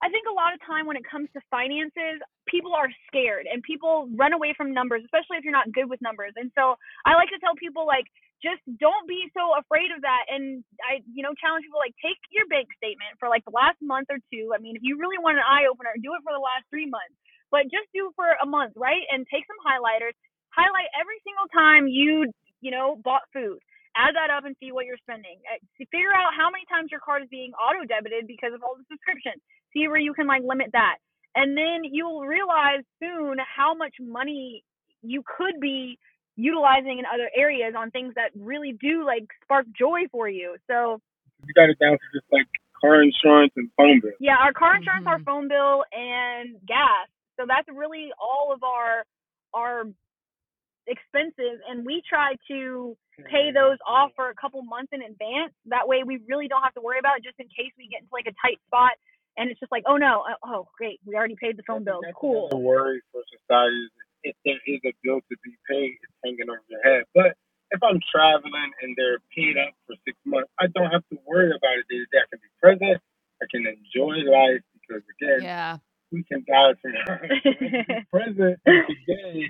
[0.00, 3.60] I think a lot of time when it comes to finances, people are scared and
[3.62, 6.32] people run away from numbers, especially if you're not good with numbers.
[6.40, 8.08] And so I like to tell people like
[8.40, 10.24] just don't be so afraid of that.
[10.32, 13.76] And I you know challenge people like take your bank statement for like the last
[13.84, 14.56] month or two.
[14.56, 16.88] I mean, if you really want an eye opener, do it for the last three
[16.88, 17.14] months.
[17.52, 19.04] But just do for a month, right?
[19.12, 20.16] And take some highlighters.
[20.56, 22.32] Highlight every single time you
[22.64, 23.60] you know bought food
[23.96, 25.42] add that up and see what you're spending.
[25.50, 25.58] Uh,
[25.90, 28.86] Figure out how many times your card is being auto debited because of all the
[28.86, 29.42] subscriptions.
[29.72, 30.96] See where you can like limit that.
[31.34, 34.64] And then you'll realize soon how much money
[35.02, 35.98] you could be
[36.36, 40.56] utilizing in other areas on things that really do like spark joy for you.
[40.66, 41.00] So
[41.46, 42.46] you got it down to just like
[42.80, 44.12] car insurance and phone bill.
[44.20, 45.24] yeah, our car insurance, our Mhm.
[45.24, 47.08] phone bill, and gas.
[47.36, 49.04] So that's really all of our
[49.52, 49.84] our
[50.86, 55.52] expenses, and we try to pay those off for a couple months in advance.
[55.66, 58.00] That way, we really don't have to worry about it, just in case we get
[58.00, 58.92] into like a tight spot,
[59.40, 62.00] and it's just like, oh no, uh, oh great, we already paid the phone bill.
[62.04, 62.46] That's Cool.
[62.52, 63.90] another worry for society is
[64.22, 67.04] if there is a bill to be paid, it's hanging over your head.
[67.14, 67.32] But
[67.72, 71.48] if I'm traveling and they're paid up for six months, I don't have to worry
[71.48, 72.20] about it day to day.
[72.20, 73.00] I can be present.
[73.40, 75.78] I can enjoy life because again, Yeah.
[76.12, 77.32] we can die tomorrow.
[77.40, 79.48] So let's be present today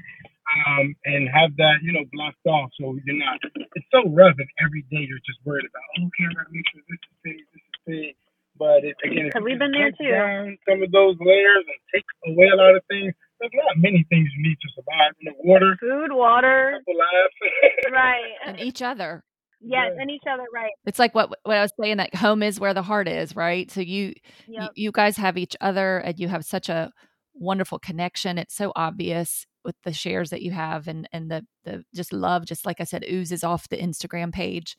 [0.67, 3.41] um, and have that, you know, blocked off so you're not.
[3.75, 6.67] It's so rough if every day you're just worried about, oh, okay, I gotta make
[6.71, 8.15] sure this is paid, this is paid.
[8.61, 10.13] But if, again, if 'Cause we've been there too.
[10.13, 14.05] down some of those layers and take away a lot of things, there's not many
[14.13, 15.13] things you need to survive.
[15.19, 16.79] You know, water, Food, water,
[17.93, 18.33] right?
[18.45, 19.25] And each other.
[19.63, 20.03] Yes, Yeah.
[20.03, 20.73] and each other, right?
[20.87, 23.71] It's like what what I was saying that home is where the heart is, right?
[23.71, 24.09] So you
[24.47, 24.71] you, Yep.
[24.75, 26.91] you guys have each other and you have such a
[27.35, 28.39] wonderful connection.
[28.39, 32.47] It's so obvious with the shares that you have and and the the just love
[32.47, 34.77] just like I said oozes off the Instagram page.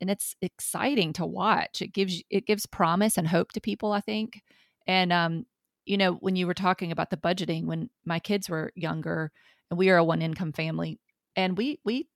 [0.00, 1.82] And it's exciting to watch.
[1.82, 4.42] It gives it gives promise and hope to people, I think.
[4.86, 5.46] And um
[5.86, 9.32] you know, when you were talking about the budgeting when my kids were younger
[9.70, 11.00] and we are a one income family
[11.36, 12.08] and we we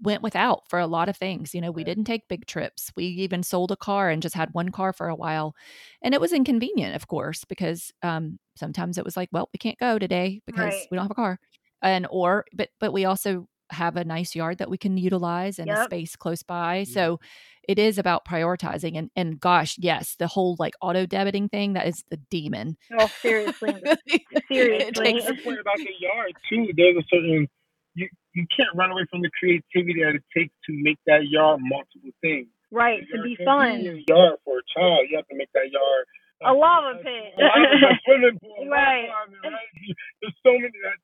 [0.00, 1.54] went without for a lot of things.
[1.54, 2.90] You know, we didn't take big trips.
[2.96, 5.54] We even sold a car and just had one car for a while.
[6.02, 9.78] And it was inconvenient, of course, because um, sometimes it was like, well, we can't
[9.78, 10.90] go today because Right.
[10.90, 11.38] we don't have a car.
[11.82, 15.68] And or but but we also have a nice yard that we can utilize and
[15.70, 16.78] a space close by.
[16.78, 16.84] Yeah.
[16.94, 17.20] So
[17.68, 21.86] it is about prioritizing and and gosh, yes, the whole like auto debiting thing, that
[21.86, 22.76] is the demon.
[22.98, 23.74] Oh, seriously.
[24.50, 25.04] Seriously.
[25.20, 26.68] takes- what about the yard too.
[26.76, 27.46] There's a certain
[27.94, 31.60] you you can't run away from the creativity that it takes to make that yard
[31.62, 32.48] multiple things.
[32.70, 33.82] Right, to be fun.
[33.82, 35.06] be yard for a child.
[35.10, 36.04] You have to make that yard
[36.42, 37.36] A uh, lava pit.
[37.36, 39.08] A lava, a swimming pool, Right.
[39.12, 39.68] rock closet, right?
[40.22, 40.96] There's so many that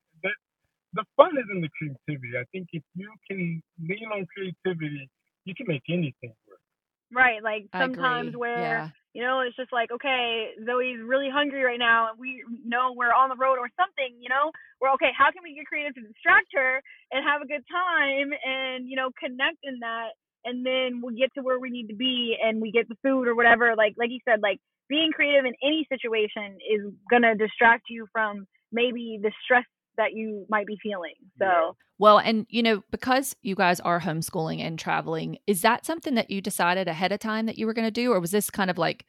[0.94, 2.38] the fun is in the creativity.
[2.38, 5.08] I think if you can lean on creativity,
[5.44, 6.60] you can make anything work.
[7.12, 8.88] Right, like sometimes where yeah.
[9.14, 13.14] you know it's just like okay, Zoe's really hungry right now, and we know we're
[13.14, 14.20] on the road or something.
[14.20, 15.08] You know, we're okay.
[15.16, 18.96] How can we get creative to distract her and have a good time and you
[18.96, 20.12] know connect in that,
[20.44, 23.26] and then we get to where we need to be and we get the food
[23.26, 23.74] or whatever.
[23.74, 28.44] Like like you said, like being creative in any situation is gonna distract you from
[28.70, 29.64] maybe the stress
[29.98, 31.14] that you might be feeling.
[31.38, 31.76] So.
[31.98, 36.30] Well, and you know, because you guys are homeschooling and traveling, is that something that
[36.30, 38.70] you decided ahead of time that you were going to do, or was this kind
[38.70, 39.04] of like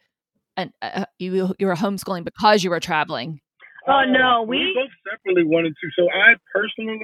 [0.57, 3.39] an uh, you you were homeschooling because you were traveling?
[3.87, 5.89] Oh, no, we we- both separately wanted to.
[5.97, 6.99] So I personally,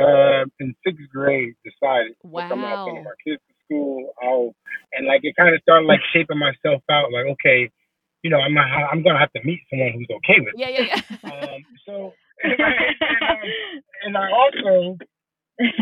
[0.00, 2.86] uh, in sixth grade, decided if I'm not Wow.
[2.86, 4.54] sending my kids to school, I'll
[4.92, 7.12] and like it kind of started like shaping myself out.
[7.12, 7.70] Like, okay,
[8.22, 10.54] you know, I'm not, I'm gonna have to meet someone who's okay with.
[10.56, 11.30] Yeah, yeah, yeah.
[11.30, 13.40] um, so, and, um,
[14.04, 14.98] and I also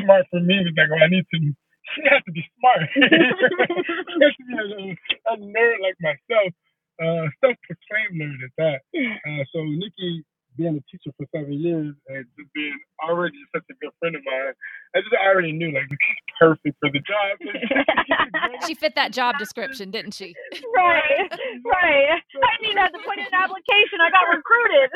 [0.02, 1.54] smart for me was like, well, I need to.
[1.96, 2.84] She has to be smart.
[2.94, 6.52] she has to be a, a nerd like myself,
[7.00, 8.78] uh, self-proclaimed nerd at that.
[8.92, 10.24] Uh, so Nikki
[10.58, 14.22] being a teacher for seven years and just being already such a good friend of
[14.26, 14.52] mine,
[14.92, 17.38] I just already knew like she's perfect for the job.
[18.66, 20.34] she fit that job description, didn't she?
[20.74, 21.30] Right,
[21.62, 22.18] right.
[22.18, 24.02] I didn't even have to put in an application.
[24.02, 24.90] I got recruited.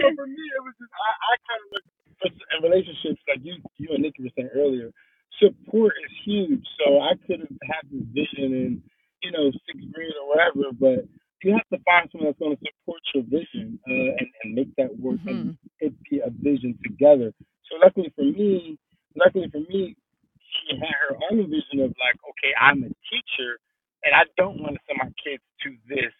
[0.00, 1.84] so for me, it was just I, I kind of look
[2.24, 4.90] in relationships like you, you and Nikki were saying earlier.
[5.36, 6.64] Support is huge.
[6.80, 8.82] So I could have had this vision in,
[9.22, 11.04] you know, sixth grade or whatever, but
[11.46, 14.74] you have to find someone that's going to support your vision uh, and, and make
[14.74, 15.54] that work mm-hmm.
[15.54, 17.30] and it be a vision together.
[17.70, 18.76] So luckily for me,
[19.14, 19.94] luckily for me,
[20.42, 23.62] she had her own vision of like, okay, I'm a teacher
[24.02, 26.10] and I don't want to send my kids to this.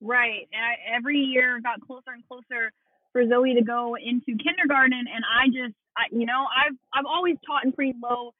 [0.00, 0.48] Right.
[0.56, 2.72] And I, every year got closer and closer
[3.12, 7.36] for Zoe to go into kindergarten and I just I, you know, I've I've always
[7.44, 8.32] taught in pretty low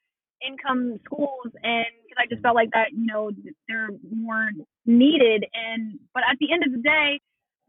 [0.44, 3.31] income schools and because I just felt like that, you know,
[3.68, 4.50] they're more
[4.87, 7.20] needed and but at the end of the day,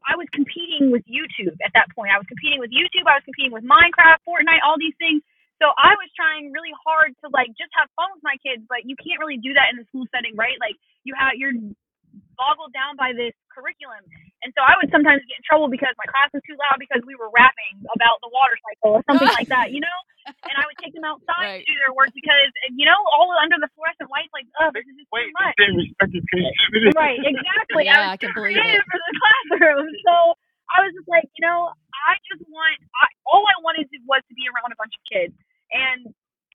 [0.04, 2.12] I was competing with YouTube at that point.
[2.12, 5.24] I was competing with YouTube, I was competing with Minecraft, Fortnite, all these things.
[5.64, 8.84] So I was trying really hard to like just have fun with my kids, but
[8.84, 10.60] you can't really do that in the school setting, right?
[10.60, 10.76] Like
[11.08, 11.56] you have you're
[12.36, 14.04] boggled down by this curriculum.
[14.44, 17.00] And so I would sometimes get in trouble because my class was too loud because
[17.08, 20.00] we were rapping about the water cycle or something like that, you know?
[20.28, 21.64] And I would take them outside right.
[21.64, 24.84] to do their work because, you know, all under the fluorescent lights, like, oh, this
[24.84, 25.56] is just Wait, too much.
[26.96, 27.88] Right, exactly.
[27.88, 28.84] yeah, I was I can believe it.
[28.88, 29.88] for the classroom.
[30.04, 30.16] So
[30.72, 31.72] I was just like, you know,
[32.08, 35.36] I just want, I, all I wanted was to be around a bunch of kids.
[35.72, 36.12] And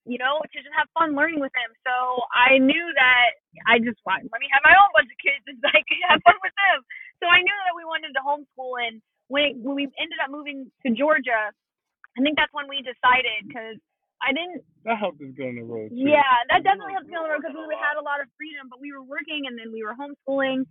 [0.09, 1.69] you know, to just have fun learning with them.
[1.85, 3.37] So I knew that
[3.69, 6.25] I just want let me have my own bunch of kids and I could have
[6.25, 6.79] fun with them.
[7.19, 10.31] So I knew that we wanted to homeschool, and when it, when we ended up
[10.31, 13.79] moving to Georgia, I think that's when we decided because
[14.23, 14.63] I didn't.
[14.87, 15.91] That helped us get on the road.
[15.91, 16.11] Too.
[16.11, 18.27] Yeah, that definitely helped us get on the road because we had a lot of
[18.35, 20.67] freedom, but we were working and then we were homeschooling,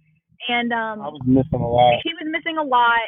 [0.47, 1.99] and um, I was missing a lot.
[2.03, 3.07] He was missing a lot,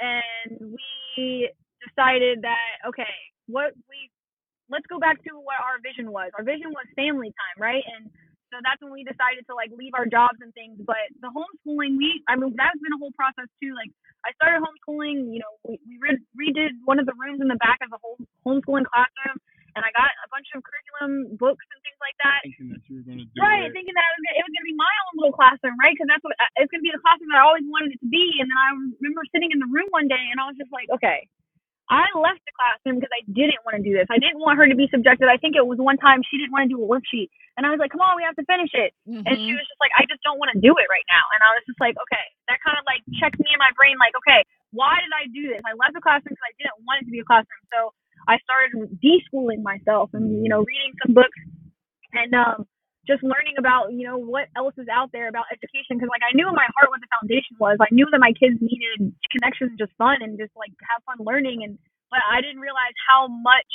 [0.00, 1.48] and we
[1.84, 3.12] decided that okay,
[3.48, 4.08] what we
[4.68, 6.30] let's go back to what our vision was.
[6.38, 7.84] Our vision was family time, right?
[7.84, 8.08] And
[8.50, 10.76] so that's when we decided to like leave our jobs and things.
[10.82, 13.72] But the homeschooling, we, I mean, that's been a whole process too.
[13.78, 13.94] Like
[14.26, 15.96] I started homeschooling, you know, we, we
[16.34, 19.38] redid one of the rooms in the back of the whole homeschooling classroom.
[19.78, 22.42] And I got a bunch of curriculum books and things like that.
[22.42, 23.70] Thinking that you were going to do right, it.
[23.70, 25.94] thinking that it was, gonna, it was going to be my own little classroom, right?
[25.94, 28.02] Because that's what uh, it's going to be the classroom that I always wanted it
[28.02, 28.42] to be.
[28.42, 30.90] And then I remember sitting in the room one day, and I was just like,
[30.90, 31.30] okay,
[31.90, 34.06] I left the classroom because I didn't want to do this.
[34.06, 35.26] I didn't want her to be subjected.
[35.26, 37.34] I think it was one time she didn't want to do a worksheet.
[37.58, 38.94] And I was like, come on, we have to finish it.
[39.10, 39.26] Mm-hmm.
[39.26, 39.58] And she mm-hmm.
[39.58, 41.24] was just like, I just don't want to do it right now.
[41.34, 43.98] And I was just like, okay, that kind of like checked me in my brain,
[43.98, 45.58] like, okay, why did I do this?
[45.66, 47.64] I left the classroom because I didn't want it to be a classroom.
[47.74, 47.90] So
[48.30, 48.70] I started
[49.02, 51.34] deschooling myself and, you know, reading some books
[52.14, 52.70] and um,
[53.10, 56.30] just learning about you know what else is out there about education because like I
[56.38, 57.74] knew in my heart what the foundation was.
[57.82, 61.66] I knew that my kids needed connections, just fun and just like have fun learning.
[61.66, 61.74] And
[62.14, 63.72] but I didn't realize how much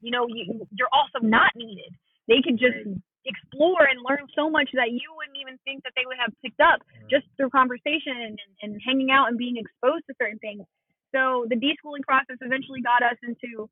[0.00, 1.92] you know you, you're also not needed.
[2.24, 2.88] They could just
[3.28, 6.60] explore and learn so much that you wouldn't even think that they would have picked
[6.60, 10.64] up just through conversation and, and hanging out and being exposed to certain things.
[11.12, 13.68] So the deschooling process eventually got us into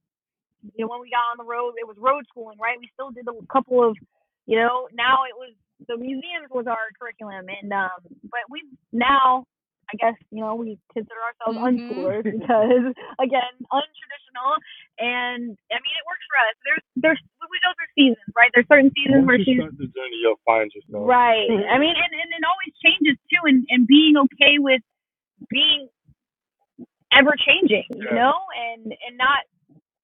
[0.77, 3.11] you know when we got on the road it was road schooling right we still
[3.11, 3.97] did a couple of
[4.47, 5.55] you know, now it was
[5.89, 8.01] the museums was our curriculum, and um,
[8.31, 9.45] but we now
[9.93, 11.69] I guess you know we consider ourselves mm-hmm.
[11.69, 12.87] unschoolers because
[13.21, 14.53] again untraditional,
[14.99, 16.55] and I mean it works for us.
[16.65, 18.51] There's there's we go through seasons, right?
[18.55, 21.05] There's certain seasons Once where you she's start the journey, you'll find yourself.
[21.05, 21.51] Right.
[21.51, 24.81] I mean, and, and it always changes too, and and being okay with
[25.51, 25.89] being
[27.13, 28.17] ever changing, you yeah.
[28.17, 29.45] know, and and not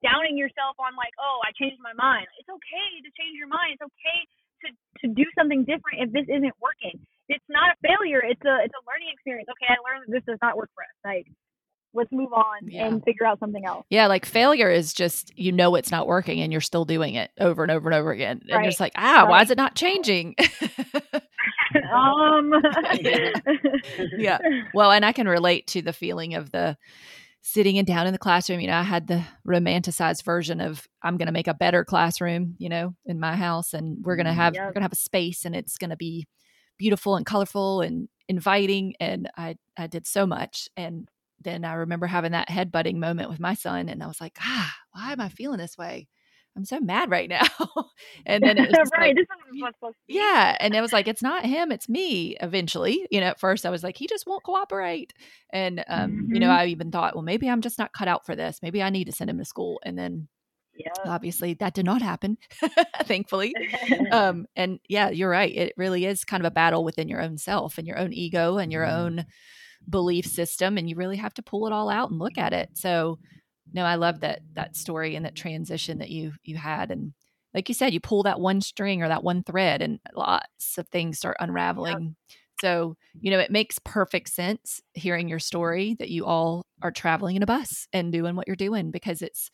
[0.03, 2.27] downing yourself on like, oh, I changed my mind.
[2.39, 3.79] It's okay to change your mind.
[3.79, 4.21] It's okay
[4.63, 4.69] to
[5.03, 6.99] to do something different if this isn't working.
[7.29, 8.23] It's not a failure.
[8.23, 9.49] It's a it's a learning experience.
[9.51, 10.97] Okay, I learned that this does not work for us.
[11.05, 11.27] Like
[11.95, 12.87] let's move on yeah.
[12.87, 13.85] and figure out something else.
[13.91, 17.31] Yeah, like failure is just you know it's not working and you're still doing it
[17.39, 18.41] over and over and over again.
[18.43, 18.63] And right.
[18.63, 19.29] you're just like, ah, right.
[19.29, 20.35] why is it not changing?
[21.93, 22.53] um
[24.19, 24.39] Yeah.
[24.75, 26.77] Well, and I can relate to the feeling of the
[27.53, 28.61] sitting and down in the classroom.
[28.61, 32.55] You know, I had the romanticized version of I'm going to make a better classroom,
[32.59, 34.65] you know, in my house, and we're going to have yep.
[34.65, 36.27] we're going to have a space, and it's going to be
[36.79, 38.95] beautiful and colorful and inviting.
[39.01, 41.09] And I I did so much, and
[41.41, 44.75] then I remember having that headbutting moment with my son, and I was like, ah,
[44.93, 46.09] why am I feeling this way?
[46.59, 47.47] I'm so mad right now.
[48.27, 50.57] and then it was right, like, this yeah.
[50.59, 53.07] And it was like, it's not him, it's me eventually.
[53.13, 55.15] You know, at first I was like, he just won't cooperate.
[55.53, 56.35] And, um, mm-hmm.
[56.35, 56.61] you know, mm-hmm.
[56.61, 58.59] I even thought, well, maybe I'm just not cut out for this.
[58.61, 59.81] Maybe I need to send him to school.
[59.85, 60.27] And then
[60.77, 60.91] yeah.
[61.07, 62.39] obviously that did not happen,
[63.05, 63.55] thankfully.
[64.11, 65.55] um, and yeah, you're right.
[65.55, 68.59] It really is kind of a battle within your own self and your own ego
[68.59, 69.01] and your mm-hmm.
[69.01, 69.27] own
[69.89, 70.77] belief system.
[70.77, 72.71] And you really have to pull it all out and look at it.
[72.75, 73.21] So,
[73.73, 77.13] no, I love that that story and that transition that you you had and
[77.55, 80.87] like you said, you pull that one string or that one thread and lots of
[80.89, 82.15] things start unraveling.
[82.61, 87.37] So, you know, it makes perfect sense hearing your story that you all are traveling
[87.37, 89.51] in a bus and doing what you're doing because it's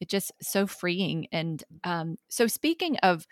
[0.00, 1.26] it's just so freeing.
[1.32, 3.26] And um, so speaking of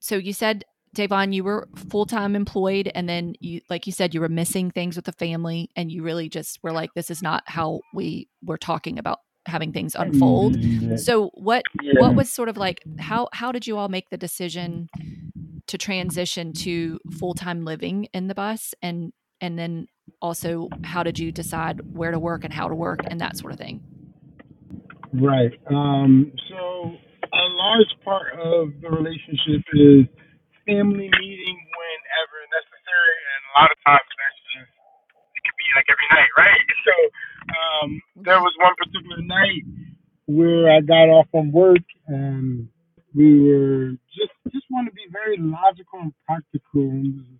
[0.00, 4.14] so you said Davon, you were full time employed, and then you, like you said,
[4.14, 7.20] you were missing things with the family, and you really just were like, "This is
[7.20, 10.56] not how we were talking about having things unfold.
[10.56, 10.96] Mm-hmm.
[10.96, 12.00] So what yeah.
[12.00, 14.88] what was sort of like how how did you all make the decision
[15.66, 19.86] to transition to full-time living in the bus and and then
[20.20, 23.52] also how did you decide where to work and how to work and that sort
[23.52, 23.82] of thing?
[25.12, 25.52] Right.
[25.70, 26.96] Um, so
[27.32, 30.06] a large part of the relationship is
[30.66, 34.10] family meeting whenever necessary and a lot of times
[35.76, 36.62] like every night, right?
[36.84, 36.94] So
[37.48, 39.64] um, there was one particular night
[40.26, 42.68] where I got off from work and
[43.14, 46.88] we were just just want to be very logical and practical.
[46.88, 47.38] And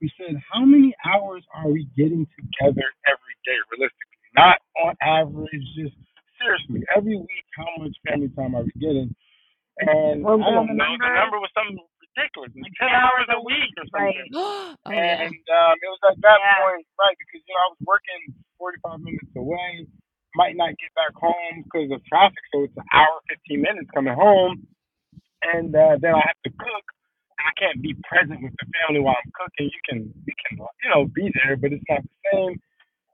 [0.00, 4.18] we said, how many hours are we getting together every day, realistically?
[4.36, 5.96] Not on average, just
[6.38, 9.14] seriously, every week, how much family time are we getting?
[9.80, 11.78] And well, I don't know, the number was something
[12.18, 14.26] ridiculous, like 10 hours a week or something.
[14.34, 14.74] Right.
[14.74, 16.58] oh, and um, it was at that yeah.
[16.66, 18.22] point, right, because, you know, I was working
[18.58, 19.86] 45 minutes away,
[20.34, 24.14] might not get back home because of traffic, so it's an hour, 15 minutes coming
[24.18, 24.66] home.
[25.54, 26.86] And uh, then I have to cook.
[27.38, 29.70] I can't be present with the family while I'm cooking.
[29.70, 32.58] You can, you can, you know, be there, but it's not the same.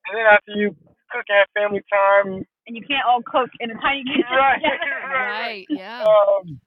[0.09, 0.73] And then after you
[1.13, 4.25] cook and have family time, and you can't all cook in a tiny kitchen.
[4.33, 4.65] Right,
[5.05, 6.05] right, yeah.
[6.09, 6.59] Um,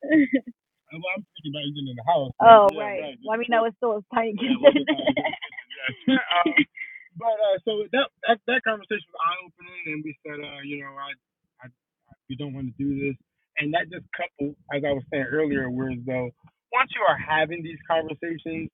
[0.92, 2.32] well, I'm thinking about eating in the house.
[2.40, 3.02] Oh, yeah, right.
[3.02, 3.18] right.
[3.24, 4.38] Well, I mean, that was still a kitchen.
[6.08, 6.54] Yeah, um,
[7.20, 10.84] but uh, so that, that that conversation was eye opening, and we said, uh, you
[10.84, 11.12] know, I,
[11.64, 13.18] I, I we don't want to do this,
[13.58, 16.32] and that just coupled, as I was saying earlier, whereas though
[16.74, 18.70] once you are having these conversations,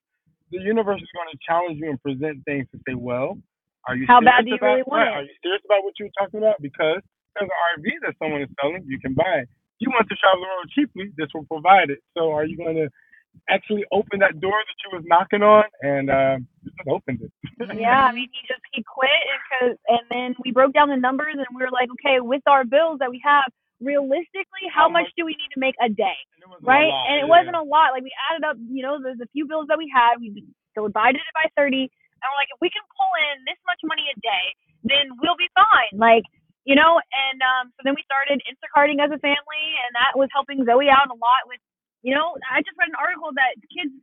[0.51, 3.38] the universe is going to challenge you and present things to say, well,
[3.88, 5.93] are you how bad do you about, really want right, Are you serious about what
[5.99, 6.61] you're talking about?
[6.61, 7.01] Because
[7.36, 9.43] there's an RV that someone is selling, you can buy.
[9.84, 11.99] You want to travel the world cheaply, this will provide it.
[12.15, 12.88] So are you going to
[13.49, 17.31] actually open that door that you was knocking on, and uh, just opened it.
[17.79, 20.99] yeah, I mean, he just he quit, and cause, and then we broke down the
[20.99, 23.45] numbers, and we were like, okay, with our bills that we have,
[23.81, 26.89] realistically, how, how much, much do we need to make a day, and right?
[26.89, 27.36] Lot, and it yeah.
[27.36, 27.91] wasn't a lot.
[27.91, 30.21] Like we added up, you know, there's a few bills that we had.
[30.21, 30.31] We
[30.75, 34.07] divided it by thirty, and we're like, if we can pull in this much money
[34.07, 34.45] a day,
[34.88, 35.91] then we'll be fine.
[35.99, 36.23] Like
[36.64, 40.32] you know, and um, so then we started Instacarting as a family, and that was
[40.32, 41.59] helping Zoe out a lot with
[42.03, 43.95] you know, I just read an article that kids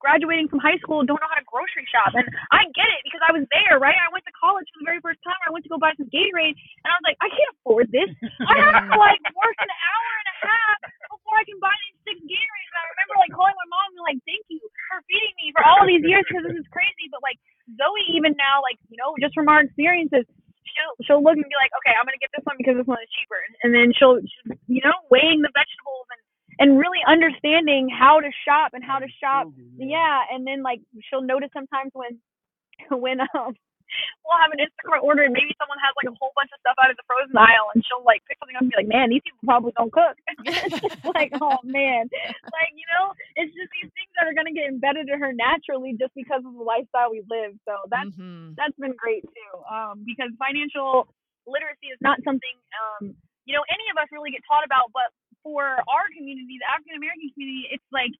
[0.00, 2.12] graduating from high school don't know how to grocery shop.
[2.16, 3.96] And I get it because I was there, right?
[3.96, 5.36] I went to college for the very first time.
[5.44, 8.08] I went to go buy some Gatorade and I was like, I can't afford this.
[8.48, 10.78] I have to like work an hour and a half
[11.12, 12.70] before I can buy these six Gatorades.
[12.72, 15.64] And I remember like calling my mom and like, thank you for feeding me for
[15.68, 17.08] all these years because this is crazy.
[17.12, 17.36] But like
[17.76, 20.24] Zoe, even now, like, you know, just from our experiences,
[20.72, 23.00] she'll she'll look and be like, okay, I'm gonna get this one because this one
[23.02, 26.22] is cheaper, and then she'll, she'll you know weighing the vegetables and
[26.60, 29.48] and really understanding how to shop and how to shop.
[29.76, 32.20] Yeah, and then like she'll notice sometimes when
[33.00, 33.54] when um
[34.24, 36.76] we'll have an Instacart order and maybe someone has like a whole bunch of stuff
[36.80, 39.10] out of the frozen aisle and she'll like pick something up and be like, Man,
[39.10, 40.16] these people probably don't cook.
[41.16, 42.08] like, oh man.
[42.50, 45.94] Like, you know, it's just these things that are gonna get embedded in her naturally
[45.98, 47.58] just because of the lifestyle we live.
[47.66, 48.56] So that's mm-hmm.
[48.56, 49.52] that's been great too.
[49.66, 51.10] Um, because financial
[51.48, 53.16] literacy is not something um,
[53.50, 55.10] you know, any of us really get taught about, but
[55.42, 58.12] for our community, the African American community, it's like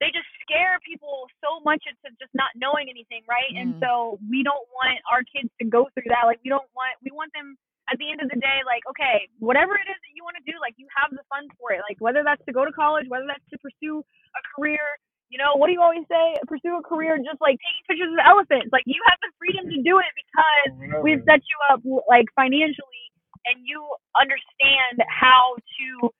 [0.00, 3.52] they just scare people so much into just not knowing anything, right?
[3.52, 3.60] Mm.
[3.60, 6.24] And so we don't want our kids to go through that.
[6.24, 9.26] Like we don't want we want them at the end of the day, like, okay,
[9.42, 11.82] whatever it is that you want to do, like you have the funds for it.
[11.82, 14.80] Like whether that's to go to college, whether that's to pursue a career,
[15.26, 16.38] you know, what do you always say?
[16.46, 18.70] Pursue a career just like taking pictures of elephants.
[18.70, 23.10] Like you have the freedom to do it because we've set you up like financially
[23.50, 23.82] and you
[24.14, 26.10] understand how to you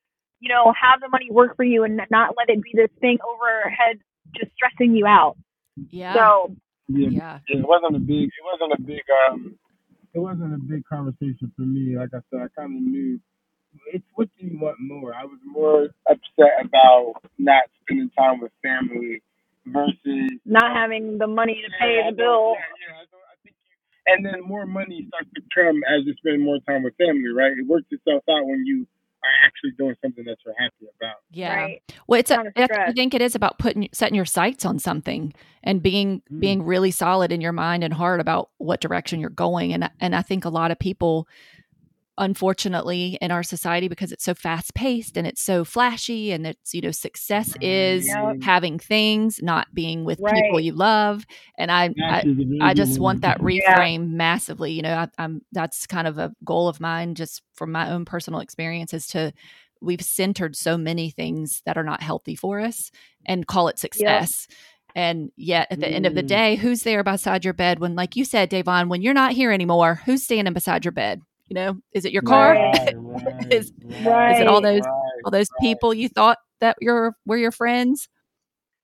[0.50, 4.00] know, have the money work for you and not let it be this thing overhead
[4.36, 5.36] just stressing you out.
[5.90, 6.14] Yeah.
[6.14, 6.54] So
[6.88, 7.38] yeah, yeah.
[7.48, 9.54] it wasn't a big it wasn't a big um
[10.12, 11.96] it wasn't a big conversation for me.
[11.96, 13.20] Like I said, I kinda knew
[13.92, 15.14] it's what do you want more?
[15.14, 19.22] I was more upset about not spending time with family
[19.66, 22.54] versus not having the money to pay the bill.
[22.58, 22.96] Yeah, yeah.
[22.98, 26.58] I, I think you, and then more money starts to come as you spend more
[26.66, 27.52] time with family, right?
[27.52, 28.86] It works itself out when you
[29.22, 31.16] are actually doing something that you're happy about.
[31.30, 31.54] Yeah.
[31.54, 31.94] Right.
[32.06, 35.32] Well, it's a, Kind I think it is about putting setting your sights on something
[35.62, 36.40] and being Mm.
[36.40, 39.72] being really solid in your mind and heart about what direction you're going.
[39.72, 41.28] And and I think a lot of people,
[42.18, 46.74] unfortunately, in our society, because it's so fast paced and it's so flashy, and it's
[46.74, 48.36] you know success is Yep.
[48.42, 51.24] having things, not being with people you love.
[51.58, 53.74] And I, I That is a I just want that Yeah.
[53.76, 54.72] reframe massively.
[54.72, 58.04] You know, I, I'm that's kind of a goal of mine, just from my own
[58.04, 59.32] personal experience, is to
[59.80, 62.90] we've centered so many things that are not healthy for us
[63.26, 64.46] and call it success.
[64.94, 66.26] And yet, at the end of the Mm.
[66.28, 69.52] day, who's there beside your bed when, like you said, Davon, when you're not here
[69.52, 70.00] anymore?
[70.04, 71.22] Who's standing beside your bed?
[71.50, 72.60] You know, is it your car?
[72.62, 72.94] Right.
[72.94, 73.72] Right, right, Is-
[74.04, 74.62] right, is it all Right.
[74.62, 75.58] those right, all those right.
[75.60, 78.08] people you thought that you're were your friends?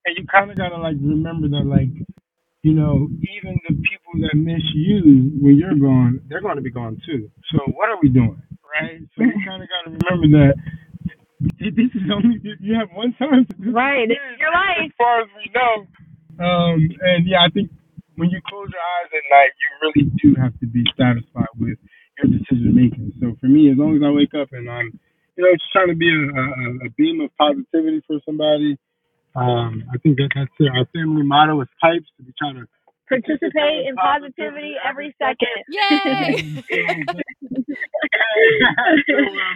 [0.05, 1.89] and you kind of gotta like remember that like
[2.63, 6.71] you know even the people that miss you when you're gone they're going to be
[6.71, 10.55] gone too so what are we doing right so you kind of gotta remember that
[11.59, 14.07] this is only you have one time to do Right.
[14.09, 14.85] this It's your life.
[14.85, 15.73] as far as we know
[16.43, 17.69] um and yeah i think
[18.15, 21.77] when you close your eyes at night you really do have to be satisfied with
[22.27, 24.91] your decision making so for me as long as i wake up and i'm
[25.35, 28.77] you know just trying to be a, a, a beam of positivity for somebody
[29.35, 30.71] um, I think that that's it.
[30.73, 32.09] Our family motto is pipes.
[32.17, 32.65] to be trying to
[33.07, 35.63] Participate in positivity every second.
[35.69, 36.35] Yay!
[36.67, 37.15] so, um,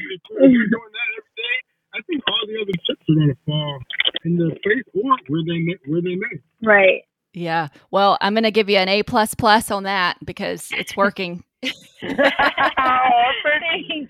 [0.10, 1.58] if we're doing that every day,
[1.94, 3.80] I think all the other chips are gonna fall
[4.24, 6.40] in their place or where they may, where they may.
[6.64, 7.02] Right.
[7.34, 7.68] yeah.
[7.90, 11.44] Well, I'm going to give you an A plus plus on that because it's working.
[11.64, 11.76] Thank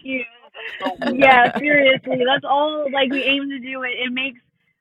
[0.04, 0.24] you.
[1.04, 2.24] Yeah, seriously.
[2.26, 3.84] That's all like we aim to do.
[3.84, 4.40] It it makes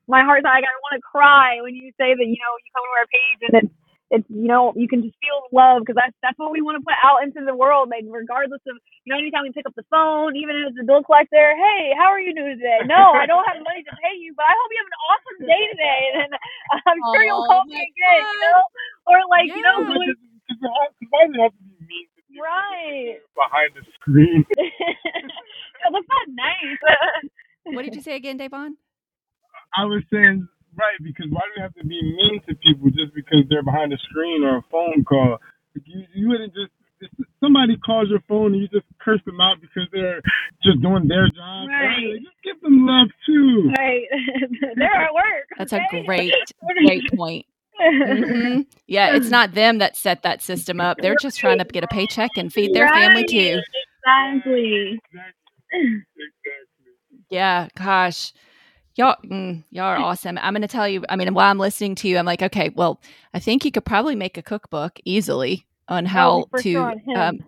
[0.08, 2.84] my heart like I want to cry when you say that, you know, you come
[2.86, 3.72] to our page and it's
[4.10, 6.84] it's you know, you can just feel love because that's that's what we want to
[6.86, 9.86] put out into the world, like regardless of you know, anytime we pick up the
[9.90, 12.82] phone, even it's a bill collector, hey, how are you doing today?
[12.86, 15.40] No, I don't have money to pay you, but I hope you have an awesome
[15.46, 16.30] day today and
[16.86, 18.62] I'm sure you'll Oh, call me again, you know?
[19.10, 19.86] Or like, you know, Yeah.
[20.46, 21.69] Because why have to be mean to people
[22.42, 23.18] right.
[23.36, 24.44] behind the screen?
[24.56, 27.30] Yeah, that's not nice.
[27.64, 28.76] What did you say again, Davon?
[29.76, 33.14] I was saying right because why do we have to be mean to people just
[33.14, 35.38] because they're behind a screen or a phone call?
[35.84, 37.10] You you wouldn't just if
[37.40, 40.20] somebody calls your phone and you just curse them out because they're
[40.62, 41.68] just doing their job.
[41.68, 42.18] Right.
[42.20, 43.72] Just give them love too.
[43.78, 44.04] right.
[44.76, 45.48] They're at work.
[45.58, 46.32] That's a great,
[46.86, 47.46] great point.
[47.80, 48.66] Mhm.
[48.86, 51.00] Yeah, it's not them that set that system up.
[51.00, 53.60] They're just trying to get a paycheck and feed their family too.
[54.04, 55.00] Exactly.
[55.12, 56.00] Exactly.
[57.30, 58.32] Yeah, gosh.
[58.96, 60.38] Y'all, mm, y'all are awesome.
[60.38, 61.04] I'm going to tell you.
[61.08, 63.00] I mean, while I'm listening to you, I'm like, okay, well,
[63.32, 67.38] I think you could probably make a cookbook easily on how Oh, to sure um,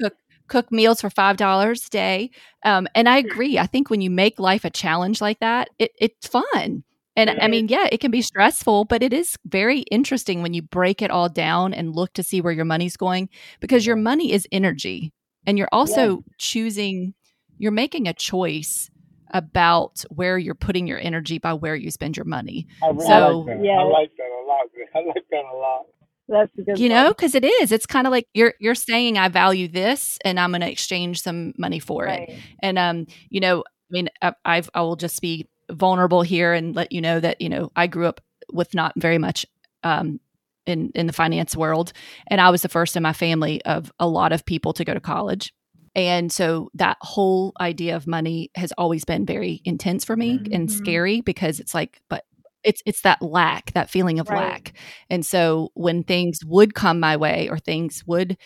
[0.00, 0.14] cook
[0.48, 2.30] cook meals for five dollars a day.
[2.64, 3.58] Um, and I agree.
[3.58, 6.84] I think when you make life a challenge like that, it, it's fun.
[7.14, 10.62] And I mean, yeah, it can be stressful, but it is very interesting when you
[10.62, 13.28] break it all down and look to see where your money's going
[13.60, 15.12] because your money is energy.
[15.46, 17.12] And you're also choosing,
[17.58, 18.88] you're making a choice
[19.34, 22.66] about where you're putting your energy by where you spend your money.
[22.82, 23.64] I really So- like that.
[23.64, 23.78] Yeah.
[23.80, 24.60] I like that a lot.
[24.94, 25.86] I like that a lot.
[26.28, 29.18] That's a good you know because it is it's kind of like you're you're saying
[29.18, 32.30] i value this and i'm going to exchange some money for it
[32.62, 36.74] and um you know i mean I, i've i will just be vulnerable here and
[36.76, 38.20] let you know that you know i grew up
[38.52, 39.46] with not very much
[39.82, 40.20] um
[40.66, 41.92] in in the finance world.
[42.28, 44.94] And i was the first in my family of a lot of people to go
[44.94, 45.52] to college.
[45.94, 50.68] And so that whole idea of money has always been very intense for me and
[50.68, 50.70] Mhm.
[50.70, 52.24] scary because it's like but
[52.64, 54.38] it's it's that lack that feeling of Right.
[54.38, 54.72] lack.
[55.10, 58.36] And so when things would come my way or things would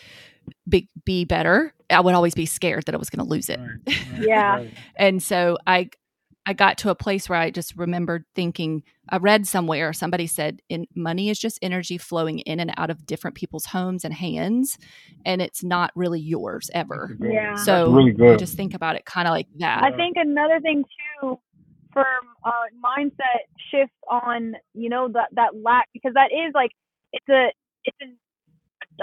[0.67, 3.59] be, be better i would always be scared that i was going to lose it.
[3.59, 4.57] Right, right, Yeah.
[4.97, 5.89] and so i
[6.47, 10.59] i got to a place where i just remembered thinking i read somewhere somebody said
[10.69, 14.77] in money is just energy flowing in and out of different people's homes and hands
[15.25, 17.53] and it's not really yours ever Yeah.
[17.55, 18.39] So really good.
[18.39, 20.83] just think about it kind of like that I think another thing
[21.21, 21.39] too
[21.93, 22.05] for
[22.45, 22.51] uh,
[22.83, 26.71] mindset shift on you know that that lack because that is like
[27.13, 27.49] it's a
[27.85, 28.05] it's a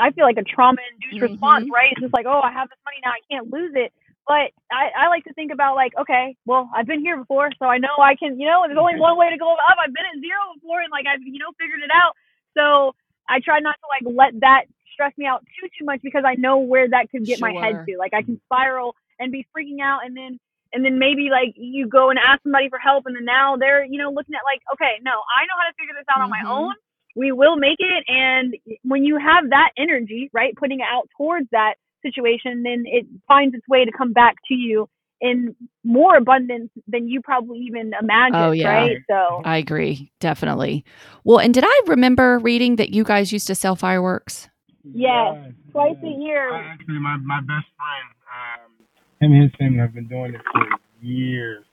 [0.00, 1.30] I feel like a trauma induced Mhm.
[1.32, 1.92] response, right?
[1.92, 3.92] It's just like, oh, I have this money now, I can't lose it.
[4.26, 7.66] But I, I like to think about like, okay, well, I've been here before, so
[7.66, 8.40] I know I can.
[8.40, 9.76] You know, there's only one way to go up.
[9.76, 12.16] I've been at zero before, and like I've you know figured it out.
[12.56, 12.94] So
[13.28, 16.34] I try not to like let that stress me out too too much because I
[16.36, 17.98] know where that could get my head to.
[17.98, 20.40] Like I can spiral and be freaking out, and then
[20.74, 23.84] and then maybe like you go and ask somebody for help and then now they're
[23.84, 26.24] you know looking at like okay no i know how to figure this out mm-hmm.
[26.24, 26.68] on my Mm-hmm.
[26.68, 26.74] own
[27.16, 31.48] we will make it and when you have that energy right putting it out towards
[31.52, 31.74] that
[32.04, 34.88] situation then it finds its way to come back to you
[35.20, 38.68] in more abundance than you probably even imagined Oh, yeah.
[38.68, 40.84] right so I agree, definitely.
[41.24, 44.48] Well, and did I remember reading that you guys used to sell fireworks?
[44.84, 45.34] Yes,
[45.72, 48.86] twice a year I actually, my, my best friend, um,
[49.20, 50.66] him and his family have been doing it for
[51.04, 51.64] years.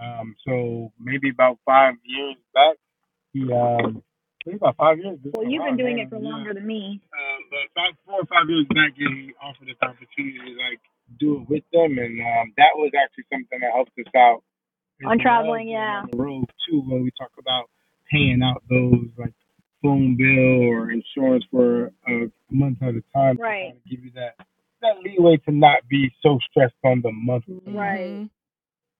[0.00, 2.76] Um, so maybe about five years back,
[3.32, 4.02] he, um,
[4.50, 5.18] maybe about five years.
[5.34, 6.28] well you've been doing man, it for yeah.
[6.30, 9.78] longer than me Um, but about four or five years back, yeah, he offered this
[9.82, 10.82] opportunity to like
[11.18, 14.42] do it with them, and um, that was actually something that helped us out
[15.06, 16.02] On traveling, yeah.
[16.02, 17.70] On the road too, when we talk about
[18.10, 19.34] paying out those like
[19.82, 23.72] phone bill or insurance for a month at a time, to Right.
[23.74, 24.34] kinda give you that
[24.82, 27.44] that leeway to not be so stressed on the month.
[27.66, 28.00] Right.
[28.26, 28.30] Mhm.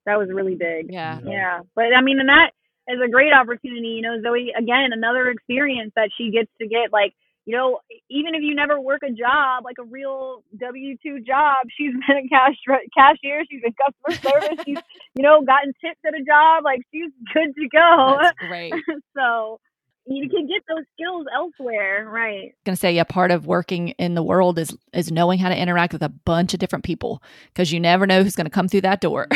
[0.06, 1.20] that was really big Yeah.
[1.24, 2.50] Yeah, but I mean, and that
[2.88, 4.00] is a great opportunity.
[4.00, 6.92] You know, Zoe, again, another experience that she gets to get.
[6.92, 7.14] Like,
[7.46, 11.66] you know, even if you never work a job, like a real W two job,
[11.76, 12.56] she's been a cash
[12.96, 14.78] cashier, she's in customer service, she's
[15.14, 16.64] you know gotten tips at a job.
[16.64, 18.18] Like, she's good to go.
[18.20, 18.72] That's great.
[19.16, 19.60] so
[20.06, 22.54] you can get those skills elsewhere, right?
[22.64, 25.56] going to say yeah part of working in the world is is knowing how to
[25.56, 28.68] interact with a bunch of different people because you never know who's going to come
[28.68, 29.28] through that door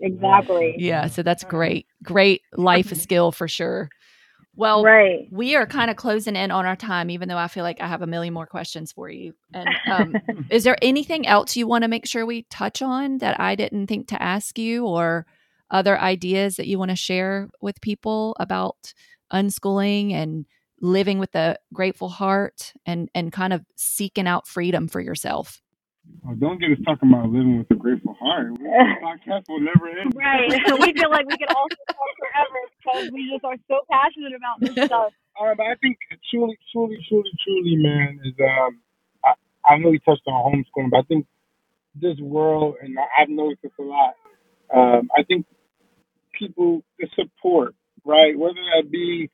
[0.00, 0.74] Exactly.
[0.78, 3.88] yeah so that's great great life skill for sure
[4.54, 5.28] well Right.
[5.30, 7.86] we are kind of closing in on our time even though i feel like i
[7.86, 10.14] have a million more questions for you and um,
[10.50, 13.86] is there anything else you want to make sure we touch on that i didn't
[13.86, 15.26] think to ask you or
[15.70, 18.92] other ideas that you want to share with people about
[19.32, 20.46] unschooling and
[20.80, 25.60] living with a grateful heart and and kind of seeking out freedom for yourself
[26.28, 28.52] Oh, don't get us talking about living with a grateful heart.
[28.58, 28.68] This
[29.02, 30.12] podcast will never end.
[30.14, 30.50] Right.
[30.80, 34.60] we feel like we could also talk forever because we just are so passionate about
[34.60, 35.12] this stuff.
[35.40, 35.96] Um, I think
[36.30, 38.80] truly, truly, truly, truly, man, is um,
[39.24, 41.26] I, I know we touched on homeschooling, but I think
[41.94, 44.14] this world, and I- I've noticed this a lot.
[44.74, 45.46] Um, I think
[46.38, 48.38] people, the support, right?
[48.38, 49.30] Whether that be,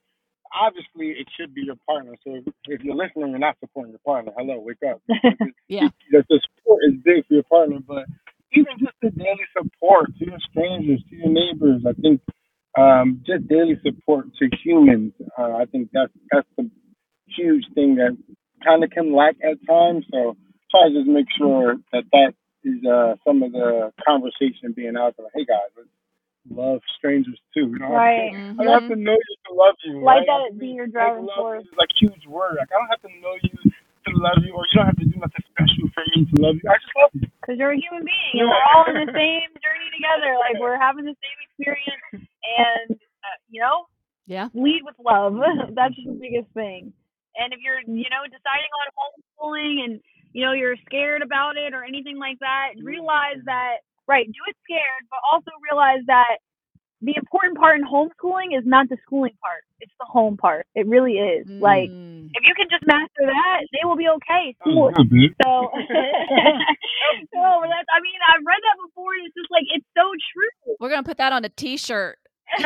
[0.55, 2.15] obviously, it should be your partner.
[2.25, 4.33] So if, if you're listening, you're not supporting your partner.
[4.37, 5.03] Hello, wake up.
[5.69, 5.89] Yeah.
[6.13, 8.05] That the support is big for your partner, but
[8.53, 12.21] even just the daily support to your strangers, to your neighbors, I think
[12.79, 15.13] um, just daily support to humans.
[15.39, 16.71] Uh, I think that's that's the
[17.27, 18.17] huge thing that
[18.65, 20.05] kind of can lack at times.
[20.13, 20.37] So
[20.71, 25.15] try to just make sure that that is uh, some of the conversation being out
[25.17, 25.27] there.
[25.35, 25.89] Hey guys, let's
[26.51, 27.73] love strangers too.
[27.73, 28.33] You know, Right.
[28.59, 30.05] I don't have to know you to love you.
[30.05, 30.51] Like right?
[30.51, 31.65] that I be your driving love force.
[31.65, 32.57] is like huge word.
[32.59, 33.55] Like I don't have to know you
[34.05, 36.57] to love you, or you don't have to do nothing special for me to love
[36.61, 36.69] you.
[36.69, 37.29] I just love you.
[37.41, 40.37] Because you're a human being and we're all in the same journey together.
[40.45, 43.89] Like we're having the same experience and, uh, you know,
[44.27, 45.41] yeah lead with love.
[45.75, 46.93] That's the biggest thing.
[47.37, 50.01] And if you're, you know, deciding on homeschooling and,
[50.33, 54.57] you know, you're scared about it or anything like that, realize that, right, do it
[54.65, 56.39] scared, but also realize that
[57.03, 59.63] the important part in homeschooling is not the schooling part.
[59.81, 60.67] It's the home part.
[60.75, 61.47] It really is.
[61.61, 62.31] Like, Mm.
[62.33, 64.57] if you can just master that, they will be okay.
[64.65, 65.33] Oh, School, good, babe.
[65.45, 65.51] so,
[67.35, 70.77] no, that's, I mean, I've read that before, and it's just like it's so true.
[70.81, 72.19] we're gonna put that on a t-shirt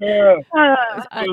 [0.00, 1.26] Yeah, Uh, I,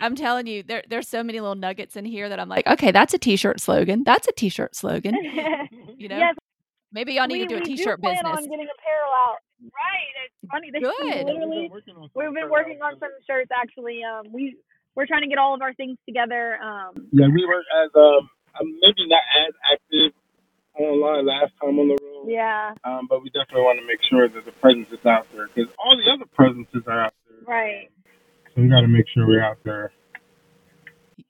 [0.00, 2.90] I'm telling you there, there's so many little nuggets in here that i'm like okay
[2.90, 5.14] that's a t-shirt slogan that's a t-shirt slogan
[5.98, 6.34] you know yes,
[6.92, 9.12] maybe y'all need we, to do a we t-shirt do plan business on getting apparel
[9.14, 9.38] out.
[9.60, 10.70] Right, it's funny.
[10.72, 11.26] They, Good.
[11.26, 11.70] Literally,
[12.14, 13.50] we've been working right on some shirts.
[13.52, 14.56] Actually, um, we
[14.94, 16.58] we're trying to get all of our things together.
[16.62, 20.12] Um, Yeah, we were as um um, maybe not as active
[20.74, 22.26] online last time on the road.
[22.28, 25.48] yeah, Um, but we definitely want to make sure that the presence is out there
[25.48, 27.38] because all the other presences are out there.
[27.46, 27.90] right.
[28.54, 29.92] So we got to make sure we're out there.